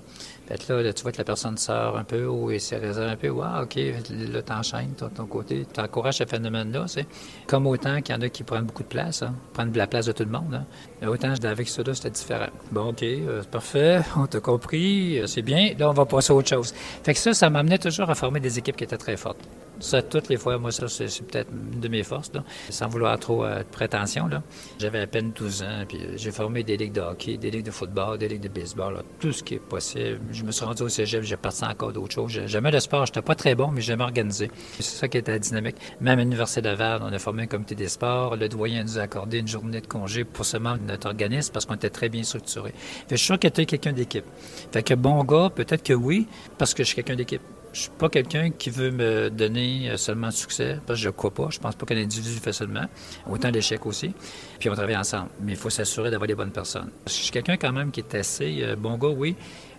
là, 0.49 0.81
là, 0.81 0.93
tu 0.93 1.03
vois 1.03 1.11
que 1.11 1.17
la 1.17 1.23
personne 1.23 1.57
sort 1.57 1.97
un 1.97 2.03
peu 2.03 2.25
ou 2.25 2.51
il 2.51 2.59
se 2.59 2.75
réserve 2.75 3.09
un 3.09 3.15
peu. 3.15 3.33
Ah, 3.41 3.63
OK, 3.63 3.75
là, 3.75 4.41
t'enchaînes, 4.41 4.93
toi, 4.97 5.09
de 5.09 5.15
ton 5.15 5.25
côté. 5.25 5.65
Tu 5.73 5.79
encourages 5.79 6.17
ce 6.17 6.25
phénomène-là, 6.25 6.85
c'est 6.87 7.07
comme 7.47 7.65
autant 7.65 8.01
qu'il 8.01 8.13
y 8.13 8.17
en 8.17 8.21
a 8.21 8.29
qui 8.29 8.43
prennent 8.43 8.65
beaucoup 8.65 8.83
de 8.83 8.89
place, 8.89 9.23
hein, 9.23 9.33
prennent 9.53 9.75
la 9.75 9.87
place 9.87 10.05
de 10.05 10.11
tout 10.11 10.25
le 10.25 10.31
monde. 10.31 10.53
Hein. 10.53 10.65
Mais 11.01 11.07
autant 11.07 11.33
avec 11.43 11.67
ça, 11.69 11.81
là, 11.81 11.93
c'était 11.93 12.11
différent. 12.11 12.49
Bon, 12.71 12.89
OK, 12.89 13.03
euh, 13.03 13.39
c'est 13.41 13.49
parfait, 13.49 14.01
on 14.17 14.27
t'a 14.27 14.39
compris, 14.39 15.19
euh, 15.19 15.27
c'est 15.27 15.41
bien. 15.41 15.73
Là, 15.79 15.89
on 15.89 15.93
va 15.93 16.05
passer 16.05 16.33
à 16.33 16.35
autre 16.35 16.49
chose. 16.49 16.73
Fait 17.03 17.13
que 17.13 17.19
ça, 17.19 17.33
ça 17.33 17.49
m'amenait 17.49 17.77
toujours 17.77 18.09
à 18.09 18.15
former 18.15 18.39
des 18.39 18.59
équipes 18.59 18.75
qui 18.75 18.83
étaient 18.83 18.97
très 18.97 19.17
fortes. 19.17 19.47
Ça, 19.79 20.01
toutes 20.01 20.29
les 20.29 20.37
fois, 20.37 20.57
moi, 20.57 20.71
ça, 20.71 20.87
c'est 20.87 21.07
peut-être 21.25 21.49
une 21.51 21.79
de 21.79 21.87
mes 21.87 22.03
forces, 22.03 22.31
là. 22.33 22.43
sans 22.69 22.87
vouloir 22.87 23.17
trop 23.19 23.43
euh, 23.43 23.59
de 23.59 23.63
prétention. 23.63 24.27
Là. 24.27 24.41
J'avais 24.79 24.99
à 24.99 25.07
peine 25.07 25.31
12 25.31 25.63
ans, 25.63 25.83
puis 25.87 25.99
j'ai 26.15 26.31
formé 26.31 26.63
des 26.63 26.77
ligues 26.77 26.93
de 26.93 27.01
hockey, 27.01 27.37
des 27.37 27.51
ligues 27.51 27.65
de 27.65 27.71
football, 27.71 28.17
des 28.17 28.27
ligues 28.27 28.41
de 28.41 28.49
baseball, 28.49 29.03
tout 29.19 29.31
ce 29.31 29.43
qui 29.43 29.55
est 29.55 29.59
possible 29.59 30.19
je 30.31 30.43
me 30.43 30.51
suis 30.51 30.65
rendu 30.65 30.83
au 30.83 30.89
cégep, 30.89 31.23
j'ai 31.23 31.37
parti 31.37 31.63
encore 31.63 31.91
d'autres 31.91 32.13
choses. 32.13 32.41
J'aimais 32.45 32.71
le 32.71 32.79
sport, 32.79 33.05
j'étais 33.05 33.21
pas 33.21 33.35
très 33.35 33.55
bon, 33.55 33.69
mais 33.71 33.81
j'aimais 33.81 34.03
organiser. 34.03 34.49
C'est 34.79 34.83
ça 34.83 35.07
qui 35.07 35.17
était 35.17 35.31
la 35.31 35.39
dynamique. 35.39 35.75
Même 36.01 36.19
à 36.19 36.21
l'Université 36.21 36.61
de 36.61 36.67
Laval, 36.67 37.01
on 37.03 37.11
a 37.11 37.19
formé 37.19 37.43
un 37.43 37.47
comité 37.47 37.75
des 37.75 37.87
sports. 37.87 38.35
Le 38.35 38.47
doyen 38.49 38.83
nous 38.83 38.97
a 38.97 39.01
accordé 39.01 39.39
une 39.39 39.47
journée 39.47 39.81
de 39.81 39.87
congé 39.87 40.23
pour 40.23 40.45
seulement 40.45 40.75
notre 40.77 41.07
organisme 41.07 41.51
parce 41.53 41.65
qu'on 41.65 41.75
était 41.75 41.89
très 41.89 42.09
bien 42.09 42.23
structuré. 42.23 42.73
je 43.09 43.15
suis 43.15 43.25
sûr 43.25 43.39
que 43.39 43.47
tu 43.47 43.65
quelqu'un 43.65 43.93
d'équipe. 43.93 44.25
Fait 44.71 44.83
que 44.83 44.93
bon 44.93 45.23
gars, 45.23 45.49
peut-être 45.53 45.83
que 45.83 45.93
oui, 45.93 46.27
parce 46.57 46.73
que 46.73 46.83
je 46.83 46.87
suis 46.87 46.95
quelqu'un 46.95 47.15
d'équipe. 47.15 47.41
Je 47.71 47.81
suis 47.81 47.91
pas 47.91 48.09
quelqu'un 48.09 48.49
qui 48.49 48.69
veut 48.69 48.91
me 48.91 49.29
donner 49.29 49.91
euh, 49.91 49.97
seulement 49.97 50.27
le 50.27 50.33
succès, 50.33 50.79
parce 50.85 50.99
que 50.99 51.03
je 51.05 51.09
crois 51.09 51.31
pas. 51.31 51.49
Je 51.51 51.59
pense 51.59 51.75
pas 51.75 51.85
qu'un 51.85 51.97
individu 51.97 52.39
fait 52.39 52.53
seulement. 52.53 52.85
Autant 53.29 53.51
d'échecs 53.51 53.85
aussi. 53.85 54.13
Puis 54.59 54.69
on 54.69 54.73
travaille 54.73 54.97
ensemble. 54.97 55.29
Mais 55.41 55.53
il 55.53 55.57
faut 55.57 55.69
s'assurer 55.69 56.09
d'avoir 56.09 56.27
les 56.27 56.35
bonnes 56.35 56.51
personnes. 56.51 56.89
Je 57.05 57.13
suis 57.13 57.31
quelqu'un 57.31 57.57
quand 57.57 57.71
même 57.71 57.91
qui 57.91 57.99
est 57.99 58.15
assez 58.15 58.63
euh, 58.63 58.75
bon 58.75 58.97
gars, 58.97 59.09
oui, 59.09 59.35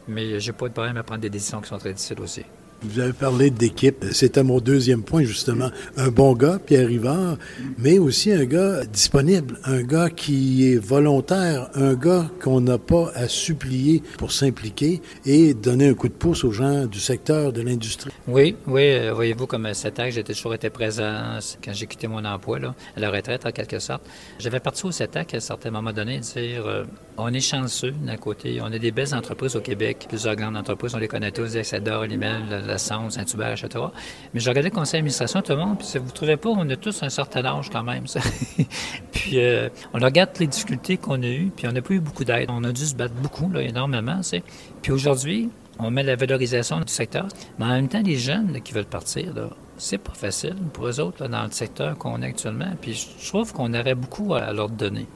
mais 0.07 0.39
j'ai 0.39 0.53
pas 0.53 0.69
de 0.69 0.73
problème 0.73 0.97
à 0.97 1.03
prendre 1.03 1.21
des 1.21 1.31
décisions 1.31 1.61
qui 1.61 1.69
sont 1.69 1.79
très 1.79 1.93
difficiles 1.93 2.21
aussi. 2.21 2.45
Vous 2.83 2.99
avez 2.99 3.13
parlé 3.13 3.51
d'équipe. 3.51 4.07
C'était 4.13 4.43
mon 4.43 4.59
deuxième 4.59 5.03
point, 5.03 5.23
justement. 5.23 5.71
Un 5.99 6.09
bon 6.09 6.33
gars, 6.33 6.59
Pierre 6.65 6.89
Rivard, 6.89 7.37
mais 7.77 7.99
aussi 7.99 8.33
un 8.33 8.47
gars 8.47 8.85
disponible, 8.85 9.59
un 9.65 9.83
gars 9.83 10.09
qui 10.09 10.73
est 10.73 10.77
volontaire, 10.77 11.69
un 11.75 11.95
gars 11.95 12.31
qu'on 12.43 12.63
n'a 12.63 12.79
pas 12.79 13.13
à 13.15 13.29
supplier 13.29 14.03
pour 14.17 14.33
s'impliquer 14.33 15.03
et 15.27 15.53
donner 15.53 15.89
un 15.89 15.95
coup 15.95 16.09
de 16.09 16.15
pouce 16.15 16.43
aux 16.43 16.53
gens 16.53 16.87
du 16.87 17.01
secteur 17.01 17.53
de 17.53 17.61
l'industrie. 17.61 18.11
Oui, 18.27 18.57
oui. 18.67 18.93
Euh, 18.93 19.13
voyez-vous, 19.13 19.47
comme 19.47 19.67
à 19.67 19.75
cet 19.75 20.01
âge, 20.01 20.15
j'étais 20.15 20.33
toujours 20.33 20.55
été 20.55 20.71
présent 20.71 21.39
quand 21.63 21.75
j'ai 21.75 21.87
quitté 21.87 22.09
mon 22.09 22.25
emploi, 22.25 22.59
là, 22.59 22.75
à 22.97 23.01
la 23.01 23.11
retraite, 23.11 23.45
en 23.45 23.53
quelque 23.53 23.79
sorte. 23.79 24.03
J'avais 24.39 24.61
parti 24.61 24.87
au 24.87 24.91
CETAC 24.91 25.35
à 25.35 25.37
un 25.37 25.41
certain 25.41 25.71
moment 25.71 25.93
donné, 25.93 26.19
dire 26.21 26.67
euh, 26.67 26.85
on 27.19 27.33
est 27.33 27.41
chanceux 27.41 27.91
d'un 27.91 28.17
côté, 28.17 28.61
on 28.63 28.73
a 28.73 28.79
des 28.79 28.91
belles 28.91 29.15
entreprises 29.15 29.55
au 29.55 29.61
Québec, 29.61 30.07
plusieurs 30.09 30.35
grandes 30.35 30.57
entreprises, 30.57 30.95
on 30.95 30.99
les 30.99 31.09
connaît 31.09 31.31
tous, 31.31 31.57
Exador, 31.57 32.05
Limel, 32.05 32.70
Saint-Hubert, 32.79 33.53
etc. 33.53 33.85
Mais 34.33 34.41
j'ai 34.41 34.51
regardé 34.51 34.71
le 34.71 34.75
conseil 34.75 34.99
d'administration, 34.99 35.43
tout 35.43 35.53
le 35.53 35.59
monde, 35.59 35.79
puis 35.79 35.87
vous 35.99 36.07
ne 36.07 36.11
trouvez 36.11 36.37
pas, 36.37 36.51
on 36.51 36.69
a 36.69 36.77
tous 36.77 37.03
un 37.03 37.09
certain 37.09 37.45
âge 37.45 37.71
quand 37.71 37.83
même. 37.83 38.07
Ça. 38.07 38.21
puis 39.13 39.39
euh, 39.39 39.69
on 39.93 39.99
regarde 39.99 40.31
les 40.39 40.47
difficultés 40.47 40.97
qu'on 40.97 41.23
a 41.23 41.27
eues, 41.27 41.51
puis 41.55 41.67
on 41.67 41.73
n'a 41.73 41.83
pas 41.83 41.95
eu 41.95 42.01
beaucoup 42.01 42.25
d'aide. 42.25 42.49
On 42.51 42.65
a 42.65 42.73
dû 42.73 42.85
se 42.85 42.95
battre 42.95 43.15
beaucoup, 43.15 43.51
là, 43.51 43.63
énormément. 43.63 44.21
Puis 44.83 44.93
aujourd'hui, 44.93 45.51
on 45.79 45.91
met 45.91 46.03
la 46.03 46.17
valorisation 46.17 46.81
du 46.81 46.93
secteur, 46.93 47.29
mais 47.59 47.65
en 47.65 47.69
même 47.69 47.89
temps, 47.89 48.03
les 48.05 48.17
jeunes 48.17 48.61
qui 48.63 48.73
veulent 48.73 48.85
partir, 48.85 49.33
c'est 49.79 49.99
pas 49.99 50.13
facile 50.13 50.57
pour 50.73 50.87
eux 50.87 51.01
autres 51.01 51.27
dans 51.27 51.45
le 51.45 51.51
secteur 51.51 51.97
qu'on 51.97 52.21
est 52.23 52.27
actuellement. 52.27 52.73
Puis 52.81 53.09
je 53.19 53.29
trouve 53.29 53.53
qu'on 53.53 53.73
aurait 53.73 53.95
beaucoup 53.95 54.35
à 54.35 54.53
leur 54.53 54.69
donner 54.69 55.07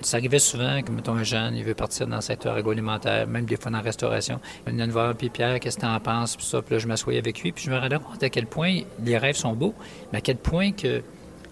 ça 0.00 0.16
arrivait 0.16 0.38
souvent 0.38 0.82
que, 0.82 0.90
mettons, 0.90 1.14
un 1.14 1.22
jeune, 1.22 1.56
il 1.56 1.64
veut 1.64 1.74
partir 1.74 2.06
dans 2.06 2.16
le 2.16 2.22
secteur 2.22 2.54
agroalimentaire, 2.54 3.26
même 3.26 3.44
des 3.44 3.56
fois 3.56 3.70
dans 3.70 3.78
la 3.78 3.84
restauration. 3.84 4.40
Il 4.66 4.74
vient 4.74 4.86
de 4.86 4.92
voir, 4.92 5.14
puis 5.14 5.30
Pierre, 5.30 5.60
qu'est-ce 5.60 5.76
que 5.76 5.82
tu 5.82 5.86
en 5.86 6.00
penses? 6.00 6.36
Puis 6.36 6.46
ça, 6.46 6.62
puis 6.62 6.74
là, 6.74 6.78
je 6.78 6.86
m'assoyais 6.86 7.18
avec 7.18 7.42
lui, 7.42 7.52
puis 7.52 7.64
je 7.64 7.70
me 7.70 7.78
rendais 7.78 7.98
compte 7.98 8.22
à 8.22 8.30
quel 8.30 8.46
point 8.46 8.80
les 9.02 9.18
rêves 9.18 9.36
sont 9.36 9.54
beaux, 9.54 9.74
mais 10.12 10.18
à 10.18 10.20
quel 10.20 10.36
point 10.36 10.72
que 10.72 11.02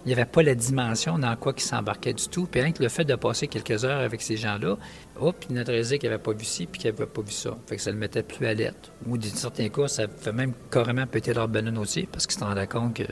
il 0.05 0.09
n'y 0.09 0.13
avait 0.13 0.25
pas 0.25 0.43
la 0.43 0.53
dimension 0.53 1.17
dans 1.17 1.35
quoi 1.37 1.53
il 1.55 1.61
s'embarquait 1.61 2.13
du 2.13 2.27
tout. 2.27 2.45
Puis 2.45 2.61
rien 2.61 2.73
que 2.73 2.83
le 2.83 2.89
fait 2.89 3.05
de 3.05 3.15
passer 3.15 3.47
quelques 3.47 3.85
heures 3.85 4.01
avec 4.01 4.21
ces 4.21 4.35
gens-là, 4.35 4.77
hop, 5.19 5.45
il 5.49 5.55
neutralisait 5.55 5.97
qu'il 5.97 6.09
n'avait 6.09 6.21
pas 6.21 6.33
vu 6.33 6.43
ci, 6.43 6.65
puis 6.65 6.81
qu'il 6.81 6.91
n'avait 6.91 7.05
pas 7.05 7.21
vu 7.21 7.31
ça. 7.31 7.57
Fait 7.67 7.77
que 7.77 7.81
ça 7.81 7.91
le 7.91 7.97
mettait 7.97 8.23
plus 8.23 8.45
alerte. 8.45 8.91
Ou 9.07 9.17
dans 9.17 9.27
certains 9.29 9.69
cas, 9.69 9.87
ça 9.87 10.07
fait 10.07 10.33
même 10.33 10.53
carrément 10.69 11.07
péter 11.07 11.33
leur 11.33 11.47
banane 11.47 11.77
aussi, 11.77 12.03
parce 12.11 12.27
qu'ils 12.27 12.37
se 12.37 12.43
rendaient 12.43 12.67
compte 12.67 12.95
que 12.95 13.03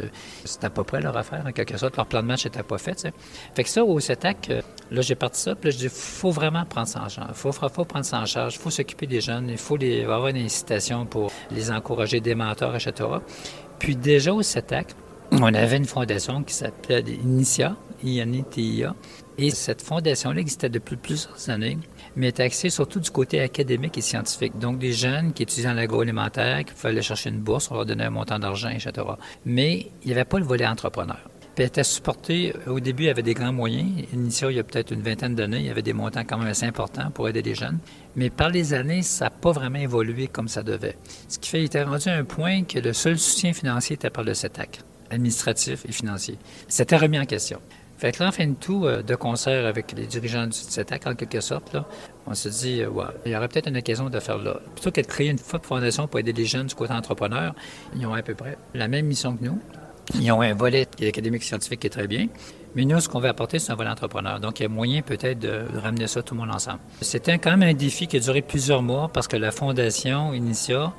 c'était 0.43 0.65
à 0.65 0.69
peu 0.69 0.83
près 0.83 1.01
leur 1.01 1.15
affaire, 1.15 1.43
en 1.47 1.51
quelque 1.51 1.77
sorte. 1.77 1.95
Leur 1.95 2.07
plan 2.07 2.21
de 2.21 2.27
match 2.27 2.45
n'était 2.45 2.63
pas 2.63 2.77
fait, 2.77 3.07
Fait 3.55 3.63
que 3.63 3.69
ça, 3.69 3.83
au 3.85 3.99
CETAC, 3.99 4.51
là, 4.91 5.01
j'ai 5.01 5.15
parti 5.15 5.39
ça, 5.39 5.55
puis 5.55 5.69
là, 5.69 5.77
je 5.77 5.87
dis, 5.87 5.89
faut 5.89 6.31
vraiment 6.31 6.65
prendre 6.65 6.87
ça 6.87 7.03
en 7.03 7.09
charge. 7.09 7.29
Il 7.29 7.35
faut, 7.35 7.51
faut 7.51 7.85
prendre 7.85 8.05
ça 8.05 8.19
en 8.19 8.25
charge. 8.25 8.55
Il 8.55 8.59
faut 8.59 8.69
s'occuper 8.69 9.07
des 9.07 9.21
jeunes. 9.21 9.49
Il 9.49 9.57
faut 9.57 9.77
les, 9.77 10.03
avoir 10.03 10.27
une 10.27 10.37
incitation 10.37 11.05
pour 11.05 11.31
les 11.51 11.71
encourager, 11.71 12.19
des 12.19 12.35
mentors, 12.35 12.75
etc. 12.75 13.09
Puis 13.79 13.95
déjà 13.95 14.33
au 14.33 14.41
CETAC, 14.41 14.93
on 15.31 15.53
avait 15.53 15.77
une 15.77 15.85
fondation 15.85 16.43
qui 16.43 16.53
s'appelait 16.53 17.01
Initia, 17.01 17.75
INITIA, 18.03 18.95
et 19.37 19.49
cette 19.49 19.81
fondation-là 19.81 20.41
existait 20.41 20.69
depuis 20.69 20.97
plusieurs 20.97 21.49
années, 21.49 21.77
mais 22.15 22.29
était 22.29 22.43
axée 22.43 22.69
surtout 22.69 22.99
du 22.99 23.09
côté 23.09 23.39
académique 23.41 23.97
et 23.97 24.01
scientifique. 24.01 24.57
Donc, 24.59 24.77
des 24.77 24.93
jeunes 24.93 25.33
qui 25.33 25.43
étudiaient 25.43 25.69
en 25.69 25.73
l'agroalimentaire, 25.73 26.63
qui 26.65 26.73
aller 26.85 27.01
chercher 27.01 27.29
une 27.29 27.39
bourse, 27.39 27.71
on 27.71 27.75
leur 27.75 27.85
donnait 27.85 28.05
un 28.05 28.09
montant 28.09 28.39
d'argent, 28.39 28.69
etc. 28.69 28.91
Mais 29.45 29.87
il 30.03 30.07
n'y 30.07 30.13
avait 30.13 30.25
pas 30.25 30.37
le 30.37 30.45
volet 30.45 30.67
entrepreneur. 30.67 31.19
Puis 31.55 31.63
elle 31.63 31.67
était 31.67 31.83
supportée, 31.83 32.53
au 32.65 32.79
début, 32.79 33.03
il 33.03 33.07
y 33.07 33.09
avait 33.09 33.23
des 33.23 33.33
grands 33.33 33.51
moyens. 33.51 33.89
Initia, 34.13 34.51
il 34.51 34.57
y 34.57 34.59
a 34.59 34.63
peut-être 34.63 34.91
une 34.91 35.01
vingtaine 35.01 35.35
d'années, 35.35 35.59
il 35.59 35.65
y 35.65 35.69
avait 35.69 35.81
des 35.81 35.93
montants 35.93 36.23
quand 36.25 36.37
même 36.37 36.47
assez 36.47 36.65
importants 36.65 37.11
pour 37.11 37.27
aider 37.27 37.41
les 37.41 37.55
jeunes. 37.55 37.79
Mais 38.15 38.29
par 38.29 38.49
les 38.49 38.73
années, 38.73 39.01
ça 39.01 39.25
n'a 39.25 39.31
pas 39.31 39.51
vraiment 39.51 39.79
évolué 39.79 40.27
comme 40.27 40.47
ça 40.47 40.63
devait. 40.63 40.97
Ce 41.27 41.39
qui 41.39 41.49
fait 41.49 41.57
qu'il 41.57 41.65
était 41.65 41.83
rendu 41.83 42.07
à 42.07 42.15
un 42.15 42.23
point 42.23 42.63
que 42.63 42.79
le 42.79 42.93
seul 42.93 43.17
soutien 43.17 43.53
financier 43.53 43.95
était 43.95 44.09
par 44.09 44.23
le 44.23 44.33
CETAC, 44.33 44.79
administratif 45.11 45.85
et 45.87 45.91
financier. 45.91 46.37
C'était 46.67 46.97
remis 46.97 47.19
en 47.19 47.25
question. 47.25 47.59
Fait 48.01 48.11
que 48.11 48.23
là, 48.23 48.29
en 48.29 48.31
fin 48.31 48.47
de 48.47 48.55
tout, 48.55 48.87
euh, 48.87 49.03
de 49.03 49.13
concert 49.13 49.67
avec 49.67 49.91
les 49.91 50.07
dirigeants 50.07 50.47
du 50.47 50.57
CETAC, 50.57 51.05
en 51.05 51.13
quelque 51.13 51.39
sorte, 51.39 51.71
là, 51.71 51.85
on 52.25 52.33
se 52.33 52.49
dit, 52.49 52.81
euh, 52.81 52.89
ouais, 52.89 53.05
il 53.27 53.31
y 53.31 53.35
aurait 53.35 53.47
peut-être 53.47 53.67
une 53.67 53.77
occasion 53.77 54.09
de 54.09 54.19
faire 54.19 54.39
là. 54.39 54.59
Plutôt 54.73 54.89
que 54.89 55.01
de 55.01 55.05
créer 55.05 55.29
une 55.29 55.37
fondation 55.37 56.07
pour 56.07 56.19
aider 56.19 56.33
les 56.33 56.45
jeunes 56.45 56.65
du 56.65 56.73
côté 56.73 56.93
entrepreneur, 56.93 57.53
ils 57.95 58.03
ont 58.07 58.13
à 58.15 58.23
peu 58.23 58.33
près 58.33 58.57
la 58.73 58.87
même 58.87 59.05
mission 59.05 59.37
que 59.37 59.45
nous. 59.45 59.59
Ils 60.19 60.31
ont 60.31 60.41
un 60.41 60.55
volet 60.55 60.87
académique 60.99 61.43
scientifique 61.43 61.81
qui 61.81 61.87
est 61.87 61.91
très 61.91 62.07
bien. 62.07 62.27
Mais 62.73 62.85
nous, 62.85 62.99
ce 62.99 63.07
qu'on 63.07 63.19
veut 63.19 63.29
apporter, 63.29 63.59
c'est 63.59 63.71
un 63.71 63.75
volet 63.75 63.91
entrepreneur. 63.91 64.39
Donc, 64.39 64.59
il 64.59 64.63
y 64.63 64.65
a 64.65 64.69
moyen 64.69 65.03
peut-être 65.03 65.37
de 65.37 65.65
ramener 65.75 66.07
ça 66.07 66.23
tout 66.23 66.33
le 66.33 66.39
monde 66.39 66.55
ensemble. 66.55 66.79
C'était 67.01 67.37
quand 67.37 67.51
même 67.55 67.69
un 67.69 67.73
défi 67.73 68.07
qui 68.07 68.17
a 68.17 68.19
duré 68.19 68.41
plusieurs 68.41 68.81
mois 68.81 69.11
parce 69.13 69.27
que 69.27 69.37
la 69.37 69.51
fondation 69.51 70.33
Initia, 70.33 70.91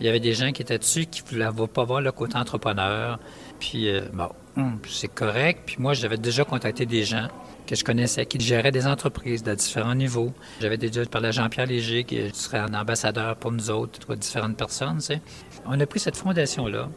il 0.00 0.06
y 0.06 0.08
avait 0.08 0.20
des 0.20 0.32
gens 0.32 0.52
qui 0.52 0.62
étaient 0.62 0.78
dessus 0.78 1.06
qui 1.06 1.22
ne 1.22 1.48
voulaient 1.50 1.68
pas 1.68 1.84
voir 1.84 2.00
le 2.00 2.12
côté 2.12 2.36
entrepreneur. 2.36 3.18
Puis, 3.58 3.88
euh, 3.88 4.02
bon, 4.12 4.28
hum, 4.56 4.78
c'est 4.88 5.12
correct. 5.12 5.62
Puis 5.66 5.76
moi, 5.78 5.94
j'avais 5.94 6.18
déjà 6.18 6.44
contacté 6.44 6.86
des 6.86 7.04
gens 7.04 7.28
que 7.66 7.74
je 7.74 7.84
connaissais, 7.84 8.26
qui 8.26 8.38
géraient 8.40 8.70
des 8.70 8.86
entreprises 8.86 9.42
de 9.42 9.54
différents 9.54 9.94
niveaux. 9.94 10.32
J'avais 10.60 10.76
déjà 10.76 11.04
parlé 11.04 11.28
à 11.28 11.30
Jean-Pierre 11.32 11.66
Léger, 11.66 12.04
qui 12.04 12.30
serait 12.32 12.58
un 12.58 12.74
ambassadeur 12.74 13.36
pour 13.36 13.52
nous 13.52 13.70
autres, 13.70 14.14
différentes 14.14 14.56
personnes. 14.56 14.98
Tu 14.98 15.06
sais. 15.06 15.20
On 15.66 15.78
a 15.80 15.86
pris 15.86 15.98
cette 15.98 16.16
fondation-là. 16.16 16.88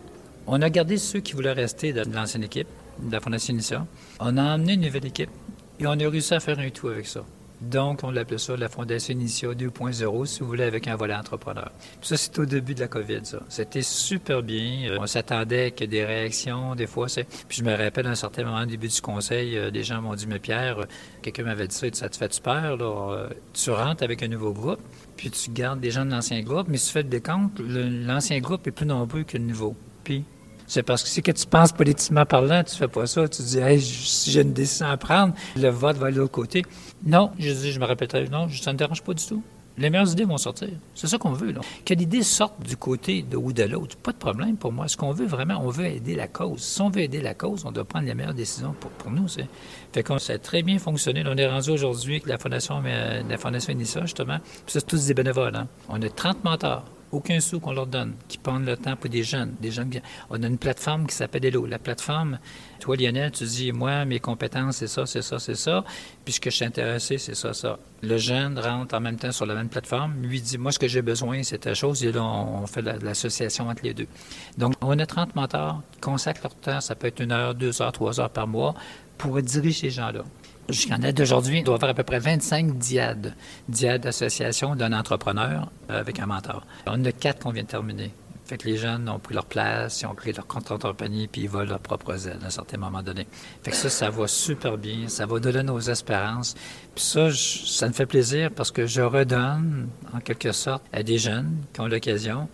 On 0.48 0.62
a 0.62 0.70
gardé 0.70 0.98
ceux 0.98 1.20
qui 1.20 1.34
voulaient 1.34 1.54
rester 1.54 1.94
de 1.94 2.04
l'ancienne 2.14 2.44
équipe, 2.44 2.68
de 3.02 3.12
la 3.12 3.20
Fondation 3.20 3.54
Initia. 3.54 3.86
On 4.20 4.38
a 4.38 4.56
emmené 4.56 4.74
une 4.74 4.82
nouvelle 4.82 5.06
équipe 5.06 5.30
et 5.80 5.88
on 5.88 5.92
a 5.92 6.10
réussi 6.10 6.34
à 6.34 6.40
faire 6.40 6.60
un 6.60 6.70
tout 6.70 6.88
avec 6.88 7.08
ça. 7.08 7.24
Donc, 7.62 8.04
on 8.04 8.12
l'appelle 8.12 8.40
ça 8.40 8.56
la 8.56 8.70
Fondation 8.70 9.14
Initia 9.14 9.50
2.0, 9.50 10.26
si 10.26 10.40
vous 10.40 10.48
voulez, 10.48 10.64
avec 10.64 10.88
un 10.88 10.96
volet 10.96 11.16
entrepreneur. 11.16 11.72
Puis 12.00 12.10
ça, 12.10 12.18
c'est 12.18 12.40
au 12.40 12.46
début 12.46 12.74
de 12.74 12.80
la 12.80 12.88
COVID, 12.88 13.20
ça. 13.24 13.40
C'était 13.50 13.82
super 13.82 14.42
bien. 14.44 14.90
Euh, 14.90 14.98
on 15.02 15.08
s'attendait 15.08 15.72
que 15.72 15.84
des 15.84 16.06
réactions, 16.06 16.76
des 16.76 16.88
fois. 16.88 17.08
Puis 17.08 17.60
je 17.60 17.64
me 17.64 17.76
rappelle, 17.76 18.08
à 18.08 18.12
un 18.12 18.16
certain 18.16 18.46
moment, 18.46 18.62
au 18.62 18.66
début 18.66 18.88
du 18.88 19.02
conseil, 19.02 19.58
euh, 19.58 19.72
des 19.72 19.84
gens 19.84 20.02
m'ont 20.02 20.16
dit, 20.16 20.28
mais 20.28 20.40
Pierre, 20.40 20.80
euh, 20.80 20.86
quelqu'un 21.22 21.44
m'avait 21.44 21.68
dit 21.68 21.76
ça, 21.76 21.88
ça 21.92 22.10
te 22.10 22.16
fait 22.16 22.46
là? 22.46 23.30
Tu 23.54 23.72
rentres 23.72 24.04
avec 24.04 24.24
un 24.24 24.28
nouveau 24.28 24.54
groupe, 24.54 24.80
puis 25.18 25.30
tu 25.30 25.52
gardes 25.52 25.82
des 25.82 25.92
gens 25.92 26.06
de 26.06 26.12
l'ancien 26.12 26.42
groupe, 26.42 26.68
mais 26.70 26.78
si 26.78 26.88
tu 26.88 26.94
fais 26.94 27.04
le 27.04 27.10
décompte, 27.10 27.60
l'ancien 27.60 28.40
groupe 28.40 28.66
est 28.68 28.72
plus 28.72 28.86
nombreux 28.86 29.24
que 29.24 29.38
le 29.38 29.44
nouveau. 29.44 29.76
Puis 30.04 30.24
c'est 30.70 30.84
parce 30.84 31.02
que 31.02 31.10
si 31.10 31.24
que 31.24 31.32
tu 31.32 31.48
penses 31.48 31.72
politiquement 31.72 32.28
parlant, 32.28 32.64
tu 32.64 32.76
fais 32.76 32.88
pas 32.88 33.08
ça. 33.08 33.28
Tu 33.28 33.42
dis, 33.42 33.58
hey, 33.58 33.82
si 33.82 34.30
j'ai 34.30 34.42
une 34.42 34.54
décision 34.54 34.86
à 34.86 34.98
prendre, 34.98 35.34
le 35.58 35.70
vote 35.70 35.98
va 35.98 36.06
aller 36.06 36.16
de 36.16 36.22
l'autre 36.22 36.32
côté. 36.32 36.64
Non, 37.04 37.32
je 37.40 37.52
dis, 37.52 37.72
je 37.72 37.80
me 37.80 37.86
répéterai, 37.86 38.28
non, 38.30 38.48
ça 38.50 38.72
ne 38.72 38.78
dérange 38.78 39.02
pas 39.02 39.16
du 39.16 39.26
tout. 39.26 39.42
Les 39.80 39.90
meilleures 39.90 40.12
idées 40.12 40.26
vont 40.26 40.38
sortir. 40.38 40.70
C'est 40.94 41.08
ça 41.08 41.18
qu'on 41.18 41.32
veut. 41.32 41.54
Là. 41.54 41.62
Que 41.86 41.96
l'idée 41.96 42.22
sorte 42.22 42.62
du 42.62 42.78
côté 42.78 43.24
de 43.24 43.36
ou 43.36 43.52
de 43.52 43.64
l'autre, 43.64 43.98
pas 43.98 44.12
de 44.12 44.18
problème 44.18 44.58
pour 44.58 44.72
moi. 44.72 44.88
Ce 44.88 44.96
qu'on 44.96 45.12
veut 45.12 45.26
vraiment, 45.26 45.60
on 45.64 45.70
veut 45.70 45.86
aider 45.86 46.16
la 46.16 46.28
cause. 46.28 46.60
Si 46.60 46.82
on 46.82 46.92
veut 46.92 47.02
aider 47.02 47.22
la 47.22 47.34
cause, 47.34 47.66
on 47.66 47.72
doit 47.72 47.86
prendre 47.86 48.06
les 48.06 48.14
meilleures 48.14 48.36
décisions 48.36 48.76
pour, 48.80 49.12
nous. 49.12 49.28
C'est... 49.28 49.48
Fait 49.92 50.04
qu'on 50.04 50.20
ça 50.20 50.34
a 50.34 50.38
très 50.38 50.62
bien 50.62 50.78
fonctionné. 50.78 51.24
on 51.26 51.36
est 51.36 51.48
rendu 51.48 51.72
aujourd'hui 51.72 52.16
avec 52.16 52.28
la 52.28 52.38
Fondation, 52.38 52.84
euh, 52.86 53.24
la 53.28 53.38
Fondation 53.40 53.74
Inissa, 53.74 54.02
justement. 54.02 54.38
Puis 54.40 54.74
ça, 54.74 54.82
c'est 54.82 54.86
tous 54.86 55.08
des 55.08 55.16
bénévoles. 55.16 55.56
Hein. 55.56 55.68
On 55.88 56.00
a 56.00 56.10
30 56.10 56.44
mentors 56.44 56.84
aucun 57.12 57.40
sou 57.40 57.60
qu'on 57.60 57.74
leur 57.74 57.88
donne, 57.88 58.14
qui 58.28 58.38
prennent 58.38 58.66
le 58.66 58.78
temps 58.78 58.96
pour 58.96 59.10
des 59.10 59.24
jeunes. 59.24 59.56
Des 59.60 59.72
jeunes 59.72 59.90
On 60.30 60.42
a 60.42 60.48
une 60.48 60.58
plateforme 60.58 61.08
qui 61.08 61.16
s'appelle 61.16 61.46
Hello. 61.46 61.66
La 61.66 61.80
plateforme, 61.80 62.40
toi, 62.80 62.96
Lionel, 62.96 63.32
tu 63.32 63.44
dis, 63.46 63.72
moi, 63.72 64.06
mes 64.06 64.20
compétences, 64.20 64.78
c'est 64.78 64.88
ça, 64.88 65.06
c'est 65.06 65.22
ça, 65.22 65.40
c'est 65.40 65.56
ça. 65.56 65.84
Puis 66.24 66.36
ce 66.36 66.40
que 66.40 66.50
je 66.50 66.56
suis 66.58 66.66
intéressé, 66.66 67.18
c'est 67.18 67.36
ça, 67.36 67.54
ça. 67.54 67.80
Le 68.02 68.18
jeune 68.18 68.58
rentre 68.60 68.96
en 68.96 69.00
même 69.00 69.18
temps 69.18 69.32
sur 69.32 69.46
la 69.46 69.56
même 69.56 69.70
plateforme, 69.70 70.22
lui 70.22 70.42
dit, 70.42 70.58
moi, 70.58 70.72
ce 70.72 70.80
que 70.80 70.88
j'ai 70.88 71.02
besoin, 71.02 71.44
c'est 71.44 71.60
ta 71.60 71.74
chose. 71.74 72.04
Et 72.04 72.12
là, 72.12 72.24
on 72.24 72.66
fait 72.68 72.82
l'association 72.82 73.70
entre 73.70 73.84
les 73.84 73.94
deux. 73.94 74.08
Donc, 74.58 74.74
on 74.82 74.98
a 75.00 75.06
30 75.06 75.36
mentors 75.36 75.82
qui 75.92 76.00
consacrent 76.00 76.44
leur 76.44 76.56
temps, 76.56 76.82
ça 76.82 76.96
peut 76.96 77.08
être 77.08 77.22
une 77.22 77.32
heure, 77.32 77.56
deux 77.56 77.82
heures, 77.82 77.92
trois 77.92 78.20
heures 78.20 78.30
par 78.30 78.48
mois, 78.48 78.76
pour 79.18 79.42
diriger 79.42 79.90
ces 79.90 79.90
gens-là. 79.90 80.24
Jusqu'en 80.70 81.00
date 81.00 81.18
d'aujourd'hui, 81.18 81.60
il 81.60 81.64
doit 81.64 81.76
y 81.76 81.78
avoir 81.78 81.92
à 81.92 81.94
peu 81.96 82.04
près 82.04 82.20
25 82.20 82.78
diades, 82.78 83.34
diades 83.68 84.02
d'association 84.02 84.76
d'un 84.76 84.94
entrepreneur 84.94 85.72
euh, 85.90 86.00
avec 86.00 86.20
un 86.20 86.28
mentor. 86.28 86.64
On 86.86 86.92
en 86.92 87.06
a 87.06 87.12
quatre 87.12 87.44
qu'on 87.44 87.52
vient 87.52 87.64
de 87.64 87.68
terminer. 87.68 88.12
Fait 88.46 88.58
que 88.58 88.68
les 88.68 88.78
jeunes 88.78 89.10
ont 89.10 89.20
pris 89.20 89.36
leur 89.36 89.46
place, 89.46 90.02
ils 90.02 90.06
ont 90.08 90.16
créé 90.16 90.34
leur 90.34 90.48
compte 90.48 90.68
compagnie, 90.68 91.28
puis 91.28 91.42
ils 91.42 91.50
volent 91.50 91.70
leur 91.70 91.80
propre 91.80 92.16
aile 92.28 92.40
à 92.42 92.48
un 92.48 92.50
certain 92.50 92.78
moment 92.78 93.04
donné. 93.04 93.28
Fait 93.64 93.72
que 93.72 93.78
ça, 93.78 93.90
ça 93.90 94.10
va 94.10 94.28
super 94.28 94.78
bien, 94.78 95.08
ça 95.08 95.26
va 95.26 95.40
donner 95.40 95.62
nos 95.62 95.80
espérances. 95.80 96.56
Puis 96.96 97.04
ça, 97.04 97.30
ça 97.32 97.88
me 97.88 97.94
fait 97.94 98.08
plaisir 98.08 98.50
parce 98.52 98.72
que 98.72 98.86
je 98.88 99.02
redonne, 99.02 99.90
en 100.14 100.20
quelque 100.20 100.52
sorte, 100.52 100.84
à 100.94 101.04
des 101.04 101.20
jeunes 101.20 101.58
qui 101.74 101.82
ont 101.82 101.88
l'occasion 101.88 102.48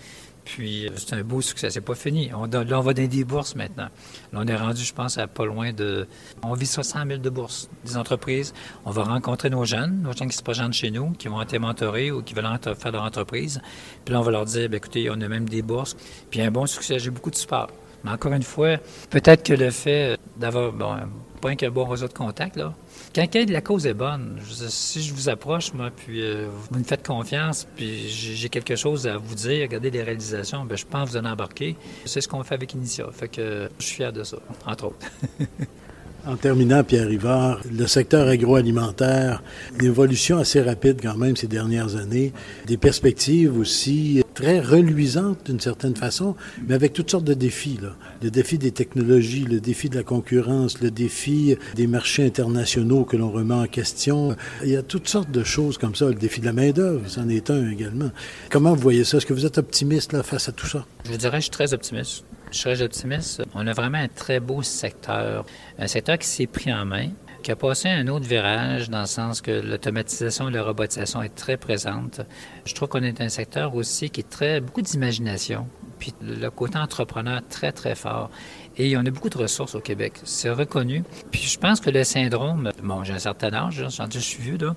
puis 0.46 0.88
euh, 0.88 0.92
c'est 0.96 1.14
un 1.16 1.24
beau 1.24 1.42
succès. 1.42 1.70
C'est 1.72 1.82
pas 1.82 1.96
fini. 1.96 2.32
On, 2.34 2.46
là, 2.46 2.80
on 2.80 2.82
va 2.82 2.94
dans 2.94 3.08
des 3.08 3.24
bourses 3.26 3.56
maintenant. 3.56 3.90
Là, 4.32 4.40
on 4.40 4.48
est 4.48 4.56
rendu, 4.56 4.84
je 4.84 4.94
pense, 4.94 5.18
à 5.18 5.28
pas 5.28 5.46
loin 5.46 5.74
de. 5.74 6.08
On 6.44 6.54
vit 6.54 6.68
60 6.68 7.08
000 7.08 7.20
de 7.20 7.30
bourses 7.30 7.70
des 7.84 7.98
entreprises. 7.98 8.54
On 8.86 8.92
va 8.92 9.04
rencontrer 9.04 9.50
nos 9.50 9.66
jeunes, 9.66 10.02
nos 10.04 10.14
jeunes 10.14 10.30
qui 10.30 10.38
se 10.38 10.44
présentent 10.44 10.74
chez 10.74 10.92
nous, 10.92 11.12
qui 11.12 11.28
vont 11.28 11.42
être 11.42 11.58
mentorés 11.58 12.12
ou 12.12 12.22
qui 12.22 12.34
veulent 12.34 12.46
faire 12.78 12.92
leur 12.92 13.04
entreprise. 13.04 13.60
Puis 14.06 14.14
là, 14.14 14.20
on 14.22 14.24
va 14.24 14.32
leur 14.32 14.46
dire, 14.46 14.70
bien, 14.70 14.78
écoutez, 14.78 15.10
on 15.10 15.20
a 15.20 15.28
même 15.28 15.50
des 15.50 15.64
bourses. 15.64 15.98
Puis 16.30 16.42
un 16.42 16.52
bon 16.52 16.68
succès. 16.68 17.00
J'ai 17.00 17.10
beaucoup 17.10 17.32
de 17.32 17.36
support. 17.36 17.70
Mais 18.04 18.12
encore 18.12 18.34
une 18.34 18.44
fois, 18.44 18.78
peut-être 19.10 19.44
que 19.44 19.54
le 19.54 19.72
fait 19.72 20.20
d'avoir, 20.38 20.72
bon, 20.72 20.96
pas 21.42 21.56
qu'un 21.56 21.72
bon 21.72 21.86
réseau 21.86 22.08
de 22.08 22.14
contact, 22.14 22.56
là, 22.56 22.74
quand, 23.14 23.50
la 23.50 23.62
cause 23.62 23.88
est 23.88 23.94
bonne, 23.94 24.40
si 24.70 25.02
je 25.02 25.14
vous 25.14 25.30
approche, 25.30 25.74
moi, 25.74 25.90
puis 25.96 26.22
euh, 26.22 26.48
vous 26.50 26.80
me 26.80 26.84
faites 26.84 27.06
confiance, 27.06 27.68
puis 27.76 28.10
j'ai 28.10 28.50
quelque 28.50 28.76
chose 28.76 29.08
à 29.08 29.18
vous 29.18 29.36
dire, 29.36 29.62
regardez 29.62 29.90
les 29.90 30.04
réalisations, 30.04 30.66
bien, 30.66 30.76
je 30.76 30.86
pense 30.86 31.10
vous 31.10 31.18
en 31.18 31.26
embarquer. 31.26 31.76
C'est 32.06 32.22
ce 32.22 32.28
qu'on 32.28 32.44
fait 32.44 32.56
avec 32.56 32.74
Initia. 32.74 33.08
Fait 33.12 33.30
que 33.30 33.70
je 33.80 33.86
suis 33.86 33.96
fier 33.96 34.12
de 34.12 34.24
ça, 34.24 34.38
entre 34.66 34.88
autres. 34.88 35.08
En 36.28 36.38
terminant, 36.38 36.84
Pierre 36.84 37.08
Rivard, 37.08 37.62
le 37.72 37.86
secteur 37.86 38.28
agroalimentaire, 38.28 39.44
une 39.80 39.86
évolution 39.86 40.40
assez 40.40 40.60
rapide 40.60 41.00
quand 41.00 41.18
même 41.18 41.36
ces 41.36 41.46
dernières 41.46 41.98
années, 41.98 42.34
des 42.66 42.78
perspectives 42.78 43.56
aussi 43.60 44.24
très 44.34 44.60
reluisantes 44.60 45.46
d'une 45.46 45.60
certaine 45.60 45.96
façon, 45.96 46.36
mais 46.68 46.74
avec 46.74 46.94
toutes 46.94 47.12
sortes 47.12 47.26
de 47.26 47.36
défis. 47.36 47.80
Le 48.24 48.32
défi 48.32 48.58
des 48.58 48.72
technologies, 48.72 49.44
le 49.44 49.60
défi 49.60 49.88
de 49.88 49.96
la 49.96 50.04
concurrence, 50.04 50.82
le 50.82 50.90
défi 50.90 51.58
des 51.76 51.86
marchés 51.86 52.26
internationaux 52.26 53.04
que 53.04 53.18
l'on 53.18 53.30
remet 53.30 53.54
en 53.54 53.68
question. 53.68 54.36
Il 54.64 54.72
y 54.72 54.78
a 54.78 54.82
toutes 54.82 55.08
sortes 55.08 55.30
de 55.30 55.44
choses 55.44 55.78
comme 55.78 55.94
ça. 55.94 56.08
Le 56.08 56.16
défi 56.16 56.42
de 56.42 56.46
la 56.46 56.54
main-d'œuvre, 56.54 57.02
c'en 57.08 57.30
est 57.30 57.52
un 57.52 57.70
également. 57.70 58.10
Comment 58.50 58.74
vous 58.74 58.82
voyez 58.82 59.04
ça? 59.04 59.18
Est-ce 59.18 59.28
que 59.28 59.34
vous 59.34 59.46
êtes 59.46 59.60
optimiste 59.60 60.20
face 60.24 60.50
à 60.50 60.52
tout 60.52 60.68
ça? 60.68 60.86
Je 61.08 61.16
dirais 61.18 61.38
je 61.38 61.44
suis 61.44 61.52
très 61.52 61.72
optimiste. 61.74 62.24
Je 62.56 62.62
serais 62.62 62.82
optimiste. 62.82 63.44
On 63.54 63.68
a 63.68 63.74
vraiment 63.74 63.98
un 63.98 64.08
très 64.08 64.40
beau 64.40 64.64
secteur, 64.64 65.46
un 65.78 65.88
secteur 65.88 66.18
qui 66.18 66.26
s'est 66.26 66.48
pris 66.48 66.74
en 66.74 66.86
main, 66.86 67.10
qui 67.44 67.52
a 67.52 67.58
passé 67.58 67.90
un 67.90 68.08
autre 68.08 68.26
virage 68.26 68.90
dans 68.90 69.02
le 69.02 69.08
sens 69.08 69.42
que 69.42 69.52
l'automatisation 69.52 70.48
et 70.48 70.54
la 70.54 70.64
robotisation 70.64 71.22
est 71.22 71.36
très 71.36 71.58
présente. 71.58 72.22
Je 72.64 72.74
trouve 72.74 72.88
qu'on 72.88 73.04
est 73.04 73.20
un 73.20 73.28
secteur 73.28 73.76
aussi 73.76 74.10
qui 74.10 74.22
est 74.22 74.30
très 74.30 74.62
beaucoup 74.62 74.82
d'imagination, 74.82 75.68
puis 76.00 76.14
le 76.22 76.48
côté 76.48 76.78
entrepreneur 76.78 77.42
très 77.50 77.74
très 77.74 77.94
fort. 77.94 78.32
Et 78.78 78.96
on 78.96 79.02
a 79.02 79.10
beaucoup 79.10 79.30
de 79.30 79.38
ressources 79.38 79.76
au 79.76 79.82
Québec. 79.82 80.14
C'est 80.24 80.50
reconnu. 80.50 81.04
Puis 81.32 81.42
je 81.42 81.60
pense 81.60 81.82
que 81.82 81.90
le 81.90 82.06
syndrome, 82.06 82.72
bon, 82.82 83.04
j'ai 83.04 83.14
un 83.14 83.20
certain 83.20 83.54
âge, 83.54 83.86
je 84.14 84.20
suis 84.20 84.42
vieux, 84.42 84.58
là, 84.58 84.76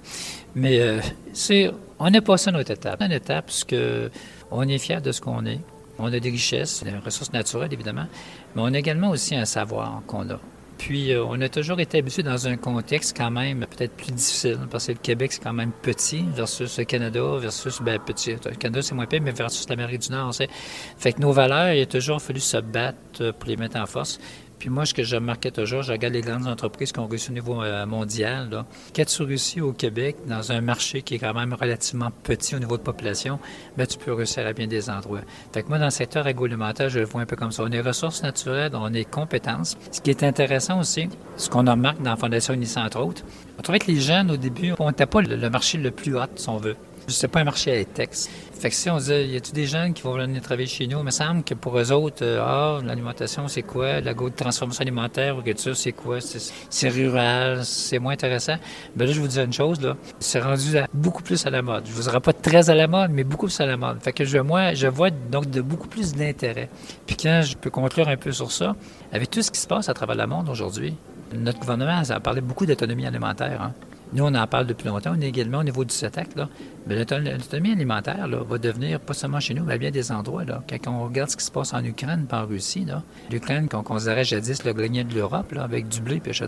mais 0.56 0.80
euh, 0.80 1.00
c'est, 1.32 1.70
on 2.00 2.12
est 2.12 2.20
passé 2.22 2.50
notre 2.50 2.72
étape. 2.72 3.00
Une 3.00 3.12
étape, 3.12 3.46
parce 3.46 3.62
que 3.62 4.10
on 4.50 4.66
est 4.66 4.78
fier 4.78 5.00
de 5.00 5.12
ce 5.12 5.20
qu'on 5.20 5.46
est. 5.46 5.60
On 5.98 6.12
a 6.12 6.20
des 6.20 6.30
richesses, 6.30 6.82
des 6.84 6.96
ressources 6.96 7.32
naturelles, 7.32 7.72
évidemment, 7.72 8.06
mais 8.54 8.62
on 8.62 8.72
a 8.72 8.78
également 8.78 9.10
aussi 9.10 9.34
un 9.34 9.44
savoir 9.44 10.02
qu'on 10.06 10.28
a. 10.30 10.40
Puis, 10.78 11.12
euh, 11.12 11.24
on 11.24 11.40
a 11.40 11.48
toujours 11.48 11.80
été 11.80 11.98
habitué 11.98 12.22
dans 12.22 12.46
un 12.46 12.56
contexte 12.56 13.16
quand 13.16 13.32
même 13.32 13.66
peut-être 13.66 13.94
plus 13.94 14.12
difficile, 14.12 14.60
parce 14.70 14.86
que 14.86 14.92
le 14.92 14.98
Québec, 14.98 15.32
c'est 15.32 15.42
quand 15.42 15.52
même 15.52 15.72
petit 15.82 16.24
versus 16.32 16.78
le 16.78 16.84
Canada, 16.84 17.36
versus, 17.38 17.82
ben, 17.82 17.98
petit. 17.98 18.36
Le 18.44 18.54
Canada, 18.54 18.80
c'est 18.80 18.94
moins 18.94 19.06
petit, 19.06 19.20
mais 19.20 19.32
versus 19.32 19.68
l'Amérique 19.68 20.02
du 20.02 20.12
Nord, 20.12 20.32
c'est. 20.32 20.48
Fait 20.96 21.12
que 21.12 21.20
nos 21.20 21.32
valeurs, 21.32 21.72
il 21.72 21.82
a 21.82 21.86
toujours 21.86 22.22
fallu 22.22 22.38
se 22.38 22.58
battre 22.58 23.32
pour 23.32 23.48
les 23.48 23.56
mettre 23.56 23.76
en 23.76 23.86
force. 23.86 24.20
Puis 24.58 24.70
moi, 24.70 24.84
ce 24.86 24.94
que 24.94 25.04
je 25.04 25.16
remarquais 25.16 25.50
toujours, 25.50 25.82
je 25.82 25.92
regarde 25.92 26.14
les 26.14 26.20
grandes 26.20 26.46
entreprises 26.46 26.92
qui 26.92 26.98
ont 26.98 27.06
réussi 27.06 27.30
au 27.30 27.34
niveau 27.34 27.62
euh, 27.62 27.86
mondial. 27.86 28.50
Là. 28.50 28.66
Tu 28.92 29.22
réussis 29.22 29.60
au 29.60 29.72
Québec, 29.72 30.16
dans 30.26 30.52
un 30.52 30.60
marché 30.60 31.02
qui 31.02 31.14
est 31.14 31.18
quand 31.18 31.34
même 31.34 31.54
relativement 31.54 32.10
petit 32.22 32.56
au 32.56 32.58
niveau 32.58 32.76
de 32.76 32.82
population, 32.82 33.38
ben, 33.76 33.86
tu 33.86 33.98
peux 33.98 34.12
réussir 34.12 34.46
à 34.46 34.52
bien 34.52 34.66
des 34.66 34.90
endroits. 34.90 35.20
Fait 35.52 35.62
que 35.62 35.68
moi, 35.68 35.78
dans 35.78 35.86
le 35.86 35.90
secteur 35.90 36.26
agroalimentaire, 36.26 36.88
je 36.88 36.98
le 36.98 37.04
vois 37.04 37.20
un 37.20 37.26
peu 37.26 37.36
comme 37.36 37.52
ça. 37.52 37.62
On 37.64 37.70
est 37.70 37.80
ressources 37.80 38.22
naturelles, 38.22 38.72
on 38.74 38.92
est 38.92 39.04
compétences. 39.04 39.76
Ce 39.92 40.00
qui 40.00 40.10
est 40.10 40.22
intéressant 40.22 40.80
aussi, 40.80 41.08
ce 41.36 41.48
qu'on 41.48 41.64
remarque 41.64 42.02
dans 42.02 42.10
la 42.10 42.16
Fondation 42.16 42.54
Unis, 42.54 42.74
entre 42.76 43.00
autres, 43.00 43.22
on 43.58 43.62
trouvait 43.62 43.78
que 43.78 43.90
les 43.90 44.00
jeunes, 44.00 44.30
au 44.30 44.36
début, 44.36 44.72
on 44.78 44.88
n'était 44.88 45.06
pas 45.06 45.22
le 45.22 45.50
marché 45.50 45.78
le 45.78 45.90
plus 45.90 46.16
hot, 46.16 46.26
si 46.36 46.48
on 46.48 46.58
veut. 46.58 46.76
C'est 47.08 47.28
pas 47.28 47.40
un 47.40 47.44
marché 47.44 47.80
à 47.80 47.84
texte. 47.84 48.30
Fait 48.52 48.70
que 48.70 48.74
si 48.74 48.90
on 48.90 48.98
dit, 48.98 49.12
y 49.12 49.36
a-tu 49.36 49.52
des 49.52 49.66
gens 49.66 49.92
qui 49.92 50.02
vont 50.02 50.14
venir 50.14 50.42
travailler 50.42 50.66
chez 50.66 50.86
nous? 50.86 50.98
Il 50.98 51.04
me 51.04 51.10
semble 51.10 51.44
que 51.44 51.54
pour 51.54 51.78
eux 51.78 51.92
autres, 51.92 52.22
euh, 52.24 52.42
ah, 52.42 52.80
l'alimentation, 52.84 53.46
c'est 53.46 53.62
quoi? 53.62 54.00
La 54.00 54.14
de 54.14 54.28
transformation 54.30 54.82
alimentaire 54.82 55.38
ou 55.38 55.42
quelque 55.42 55.62
chose, 55.62 55.78
c'est 55.78 55.92
quoi? 55.92 56.18
C'est 56.20 56.88
rural, 56.88 57.64
c'est 57.64 57.98
moins 57.98 58.14
intéressant. 58.14 58.56
Ben 58.96 59.06
là, 59.06 59.12
je 59.12 59.20
vous 59.20 59.28
dis 59.28 59.38
une 59.38 59.52
chose, 59.52 59.80
là. 59.80 59.96
C'est 60.18 60.40
rendu 60.40 60.76
beaucoup 60.92 61.22
plus 61.22 61.46
à 61.46 61.50
la 61.50 61.62
mode. 61.62 61.84
Je 61.86 61.92
vous 61.92 62.02
dirai 62.02 62.20
pas 62.20 62.32
très 62.32 62.68
à 62.68 62.74
la 62.74 62.88
mode, 62.88 63.12
mais 63.12 63.22
beaucoup 63.22 63.46
plus 63.46 63.60
à 63.60 63.66
la 63.66 63.76
mode. 63.76 64.02
Fait 64.02 64.12
que 64.12 64.24
je, 64.24 64.38
moi, 64.38 64.74
je 64.74 64.88
vois 64.88 65.10
donc 65.10 65.48
de 65.50 65.60
beaucoup 65.60 65.88
plus 65.88 66.14
d'intérêt. 66.14 66.68
Puis 67.06 67.16
quand 67.16 67.42
je 67.42 67.56
peux 67.56 67.70
conclure 67.70 68.08
un 68.08 68.16
peu 68.16 68.32
sur 68.32 68.50
ça, 68.50 68.74
avec 69.12 69.30
tout 69.30 69.40
ce 69.40 69.52
qui 69.52 69.60
se 69.60 69.68
passe 69.68 69.88
à 69.88 69.94
travers 69.94 70.16
le 70.16 70.26
monde 70.26 70.48
aujourd'hui, 70.48 70.94
notre 71.32 71.60
gouvernement 71.60 72.02
a 72.08 72.20
parlé 72.20 72.40
beaucoup 72.40 72.66
d'autonomie 72.66 73.06
alimentaire. 73.06 73.62
Hein. 73.62 73.72
Nous, 74.12 74.24
on 74.24 74.34
en 74.34 74.46
parle 74.46 74.66
depuis 74.66 74.88
longtemps. 74.88 75.12
On 75.16 75.20
est 75.20 75.28
également 75.28 75.58
au 75.58 75.64
niveau 75.64 75.84
du 75.84 75.94
CETAC. 75.94 76.34
Là. 76.34 76.48
Mais 76.88 76.96
l'autonomie 76.96 77.72
alimentaire 77.72 78.26
là, 78.26 78.38
va 78.48 78.56
devenir, 78.56 78.98
pas 78.98 79.12
seulement 79.12 79.40
chez 79.40 79.52
nous, 79.52 79.62
mais 79.62 79.74
à 79.74 79.78
bien 79.78 79.90
des 79.90 80.10
endroits. 80.10 80.44
Là. 80.44 80.62
Quand 80.82 80.90
on 80.90 81.04
regarde 81.04 81.28
ce 81.28 81.36
qui 81.36 81.44
se 81.44 81.50
passe 81.50 81.74
en 81.74 81.84
Ukraine 81.84 82.24
par 82.26 82.44
en 82.44 82.46
Russie, 82.46 82.86
l'Ukraine 83.30 83.68
qu'on 83.68 83.82
considérait 83.82 84.24
jadis 84.24 84.64
le 84.64 84.72
grenier 84.72 85.04
de 85.04 85.14
l'Europe, 85.14 85.52
avec 85.58 85.88
du 85.88 86.00
blé, 86.00 86.22
et 86.24 86.28
etc., 86.28 86.46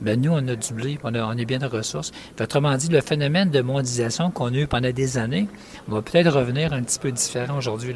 bien, 0.00 0.16
nous, 0.16 0.32
on 0.32 0.46
a 0.48 0.56
du 0.56 0.74
blé, 0.74 0.98
on, 1.02 1.14
on 1.14 1.36
est 1.38 1.44
bien 1.46 1.58
de 1.58 1.66
ressources. 1.66 2.12
autrement 2.38 2.76
dit, 2.76 2.88
le 2.88 3.00
phénomène 3.00 3.50
de 3.50 3.62
mondialisation 3.62 4.30
qu'on 4.30 4.52
a 4.52 4.56
eu 4.58 4.66
pendant 4.66 4.92
des 4.92 5.16
années 5.16 5.48
va 5.88 6.02
peut-être 6.02 6.30
revenir 6.30 6.74
un 6.74 6.82
petit 6.82 6.98
peu 6.98 7.10
différent 7.10 7.56
aujourd'hui. 7.56 7.94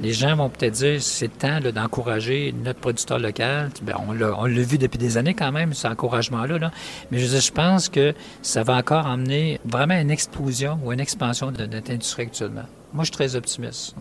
Les 0.00 0.12
gens 0.12 0.36
vont 0.36 0.48
peut-être 0.48 0.74
dire 0.74 1.02
c'est 1.02 1.36
temps 1.36 1.60
d'encourager 1.60 2.54
notre 2.64 2.80
producteur 2.80 3.18
local. 3.18 3.70
Bien, 3.82 3.96
on 4.08 4.46
l'a 4.46 4.62
vu 4.62 4.78
depuis 4.78 4.98
des 4.98 5.18
années 5.18 5.34
quand 5.34 5.52
même, 5.52 5.74
cet 5.74 5.90
encouragement-là. 5.90 6.58
Là. 6.58 6.70
Mais 7.10 7.18
je, 7.18 7.36
je 7.36 7.52
pense 7.52 7.90
que 7.90 8.14
ça 8.40 8.62
va 8.62 8.76
encore 8.76 9.06
emmener 9.06 9.60
vraiment 9.64 10.00
une 10.00 10.10
explosion 10.10 10.78
ou 10.82 10.92
une 10.92 11.00
expansion 11.00 11.25
de 11.32 11.66
notre 11.66 11.90
industrie 11.90 12.22
actuellement. 12.22 12.64
Moi, 12.92 13.04
je 13.04 13.06
suis 13.06 13.12
très 13.12 13.36
optimiste. 13.36 13.94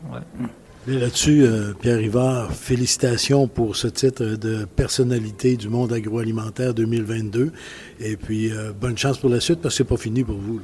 Là-dessus, 0.88 1.42
euh, 1.44 1.74
Pierre 1.74 1.98
Rivard, 1.98 2.52
félicitations 2.54 3.48
pour 3.48 3.76
ce 3.76 3.88
titre 3.88 4.24
de 4.24 4.66
personnalité 4.66 5.58
du 5.58 5.68
monde 5.68 5.92
agroalimentaire 5.92 6.76
2022. 6.76 7.52
Et 8.00 8.18
puis, 8.18 8.52
euh, 8.52 8.72
bonne 8.72 8.98
chance 8.98 9.18
pour 9.18 9.30
la 9.30 9.40
suite 9.40 9.62
parce 9.62 9.74
que 9.74 9.78
c'est 9.78 9.90
pas 9.90 9.98
fini 9.98 10.24
pour 10.24 10.38
vous. 10.38 10.62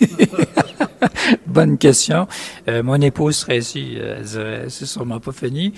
Bonne 1.46 1.78
question. 1.78 2.26
Euh, 2.68 2.82
mon 2.82 3.00
épouse 3.00 3.36
serait 3.36 3.58
ici, 3.58 3.96
elle 3.96 4.22
dirait, 4.22 4.64
c'est 4.68 4.86
sûrement 4.86 5.20
pas 5.20 5.32
fini. 5.32 5.72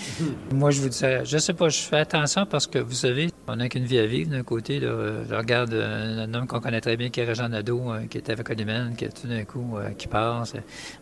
Moi, 0.52 0.70
je 0.70 0.80
vous 0.80 0.88
dirais, 0.88 1.22
je 1.24 1.38
sais 1.38 1.52
pas, 1.54 1.68
je 1.68 1.80
fais 1.80 1.98
attention 1.98 2.46
parce 2.46 2.66
que 2.66 2.78
vous 2.78 2.94
savez, 2.94 3.30
on 3.46 3.56
n'a 3.56 3.68
qu'une 3.68 3.84
vie 3.84 3.98
à 3.98 4.06
vivre 4.06 4.30
d'un 4.30 4.42
côté. 4.42 4.80
je 4.80 5.34
regarde 5.34 5.74
un 5.74 6.32
homme 6.34 6.46
qu'on 6.46 6.60
connaît 6.60 6.80
très 6.80 6.96
bien, 6.96 7.10
qui 7.10 7.20
est 7.20 7.24
Régent 7.24 7.48
Nadeau, 7.48 7.92
euh, 7.92 8.06
qui 8.08 8.18
est 8.18 8.30
avec 8.30 8.48
Odyman, 8.50 8.94
qui 8.96 9.08
tout 9.08 9.28
d'un 9.28 9.44
coup, 9.44 9.76
euh, 9.76 9.90
qui 9.90 10.08
passe. 10.08 10.54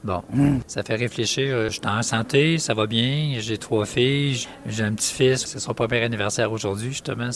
Bon, 0.04 0.22
ça 0.66 0.82
fait 0.82 0.96
réfléchir. 0.96 1.64
Je 1.64 1.74
suis 1.74 1.80
en 1.86 2.02
santé, 2.02 2.58
ça 2.58 2.74
va 2.74 2.86
bien, 2.86 3.36
j'ai 3.38 3.58
trois 3.58 3.86
filles, 3.86 4.46
j'ai 4.66 4.84
un 4.84 4.94
petit-fils, 4.94 5.46
c'est 5.46 5.60
son 5.60 5.74
premier 5.74 6.02
anniversaire 6.02 6.52
aujourd'hui, 6.52 6.90
justement. 6.90 7.30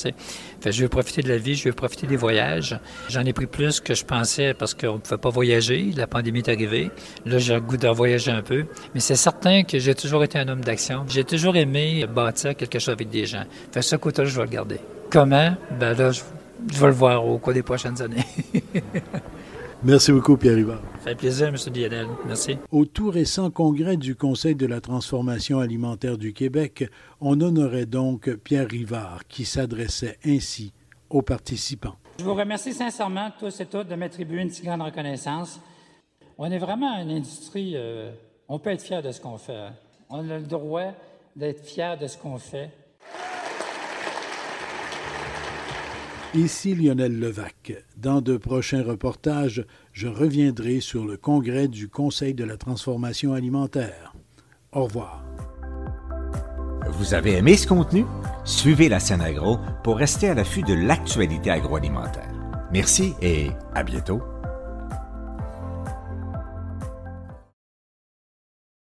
Fait, 0.61 0.73
je 0.73 0.83
veux 0.83 0.88
profiter 0.88 1.23
de 1.23 1.29
la 1.29 1.38
vie, 1.38 1.55
je 1.55 1.69
veux 1.69 1.75
profiter 1.75 2.07
des 2.07 2.17
voyages. 2.17 2.79
J'en 3.09 3.25
ai 3.25 3.33
pris 3.33 3.47
plus 3.47 3.81
que 3.81 3.95
je 3.95 4.05
pensais 4.05 4.55
parce 4.55 4.75
qu'on 4.75 4.95
ne 4.95 4.99
pouvait 4.99 5.19
pas 5.19 5.31
voyager. 5.31 5.93
La 5.97 6.07
pandémie 6.07 6.41
est 6.41 6.49
arrivée. 6.49 6.74
Là, 7.25 7.38
j'ai 7.38 7.54
le 7.54 7.61
goût 7.61 7.76
de 7.76 7.88
voyager 7.88 8.31
un 8.31 8.43
peu. 8.43 8.64
Mais 8.95 9.00
c'est 9.00 9.16
certain 9.16 9.62
que 9.62 9.78
j'ai 9.78 9.95
toujours 9.95 10.25
été 10.25 10.38
un 10.38 10.49
homme 10.49 10.61
d'action. 10.61 11.04
J'ai 11.09 11.25
toujours 11.25 11.57
aimé 11.57 12.07
bâtir 12.07 12.57
quelque 12.57 12.78
chose 12.78 12.95
avec 12.95 13.11
des 13.11 13.26
gens. 13.26 13.45
Fait 13.73 13.83
ce 13.83 13.97
côté-là, 13.97 14.28
je 14.28 14.37
vais 14.37 14.47
le 14.47 14.50
garder. 14.50 14.81
Comment? 15.11 15.54
Ben 15.78 15.97
là, 15.97 16.11
je, 16.11 16.23
vais 16.81 16.87
le 16.87 16.93
voir 16.93 17.26
au 17.26 17.38
cours 17.38 17.52
des 17.52 17.62
prochaines 17.62 18.00
années. 18.02 18.25
Merci 19.83 20.12
beaucoup, 20.12 20.38
Pierre 20.38 20.54
Rivard. 20.54 20.81
Ça 21.00 21.11
fait 21.11 21.14
plaisir, 21.14 21.49
M. 21.49 21.57
Lionel. 21.75 22.07
Merci. 22.26 22.57
Au 22.71 22.87
tout 22.87 23.11
récent 23.11 23.50
congrès 23.50 23.99
du 23.99 24.16
Conseil 24.16 24.54
de 24.54 24.66
la 24.66 24.81
transformation 24.81 25.61
alimentaire 25.61 26.16
du 26.16 26.33
Québec, 26.33 26.88
on 27.21 27.38
honorait 27.40 27.85
donc 27.85 28.35
Pierre 28.37 28.69
Rivard 28.69 29.21
qui 29.28 29.45
s'adressait 29.45 30.19
ainsi 30.25 30.73
aux 31.11 31.21
participants. 31.21 31.97
Je 32.19 32.25
vous 32.25 32.35
remercie 32.35 32.73
sincèrement, 32.73 33.31
tous 33.38 33.61
et 33.61 33.66
toutes, 33.66 33.88
de 33.88 33.95
m'attribuer 33.95 34.40
une 34.40 34.50
si 34.50 34.62
grande 34.62 34.83
reconnaissance 34.83 35.61
on 36.38 36.50
est 36.50 36.59
vraiment 36.59 36.99
une 37.00 37.11
industrie, 37.11 37.73
euh, 37.76 38.11
on 38.49 38.59
peut 38.59 38.71
être 38.71 38.83
fier 38.83 39.03
de 39.03 39.11
ce 39.11 39.21
qu'on 39.21 39.38
fait. 39.38 39.57
Hein. 39.57 39.75
On 40.11 40.29
a 40.31 40.38
le 40.38 40.47
droit 40.47 40.93
d'être 41.37 41.64
fier 41.64 41.99
de 41.99 42.07
ce 42.07 42.17
qu'on 42.17 42.38
fait. 42.38 42.71
Ici 46.35 46.75
Lionel 46.75 47.21
Levac. 47.21 47.73
Dans 47.97 48.21
de 48.21 48.37
prochains 48.37 48.83
reportages, 48.83 49.64
je 49.93 50.09
reviendrai 50.09 50.81
sur 50.81 51.05
le 51.05 51.17
congrès 51.17 51.69
du 51.69 51.88
Conseil 51.88 52.35
de 52.35 52.43
la 52.45 52.57
transformation 52.57 53.35
alimentaire. 53.35 54.14
Au 54.73 54.85
revoir. 54.85 55.25
Vous 56.88 57.14
avez 57.14 57.37
aimé 57.37 57.57
ce 57.57 57.69
contenu? 57.69 58.05
Suivez 58.45 58.89
la 58.89 58.99
scène 58.99 59.21
agro 59.21 59.58
pour 59.85 59.97
rester 59.97 60.28
à 60.28 60.35
l'affût 60.35 60.63
de 60.63 60.75
l'actualité 60.75 61.50
agroalimentaire. 61.50 62.32
Merci 62.73 63.15
et 63.23 63.50
à 63.75 63.85
bientôt. 63.85 64.21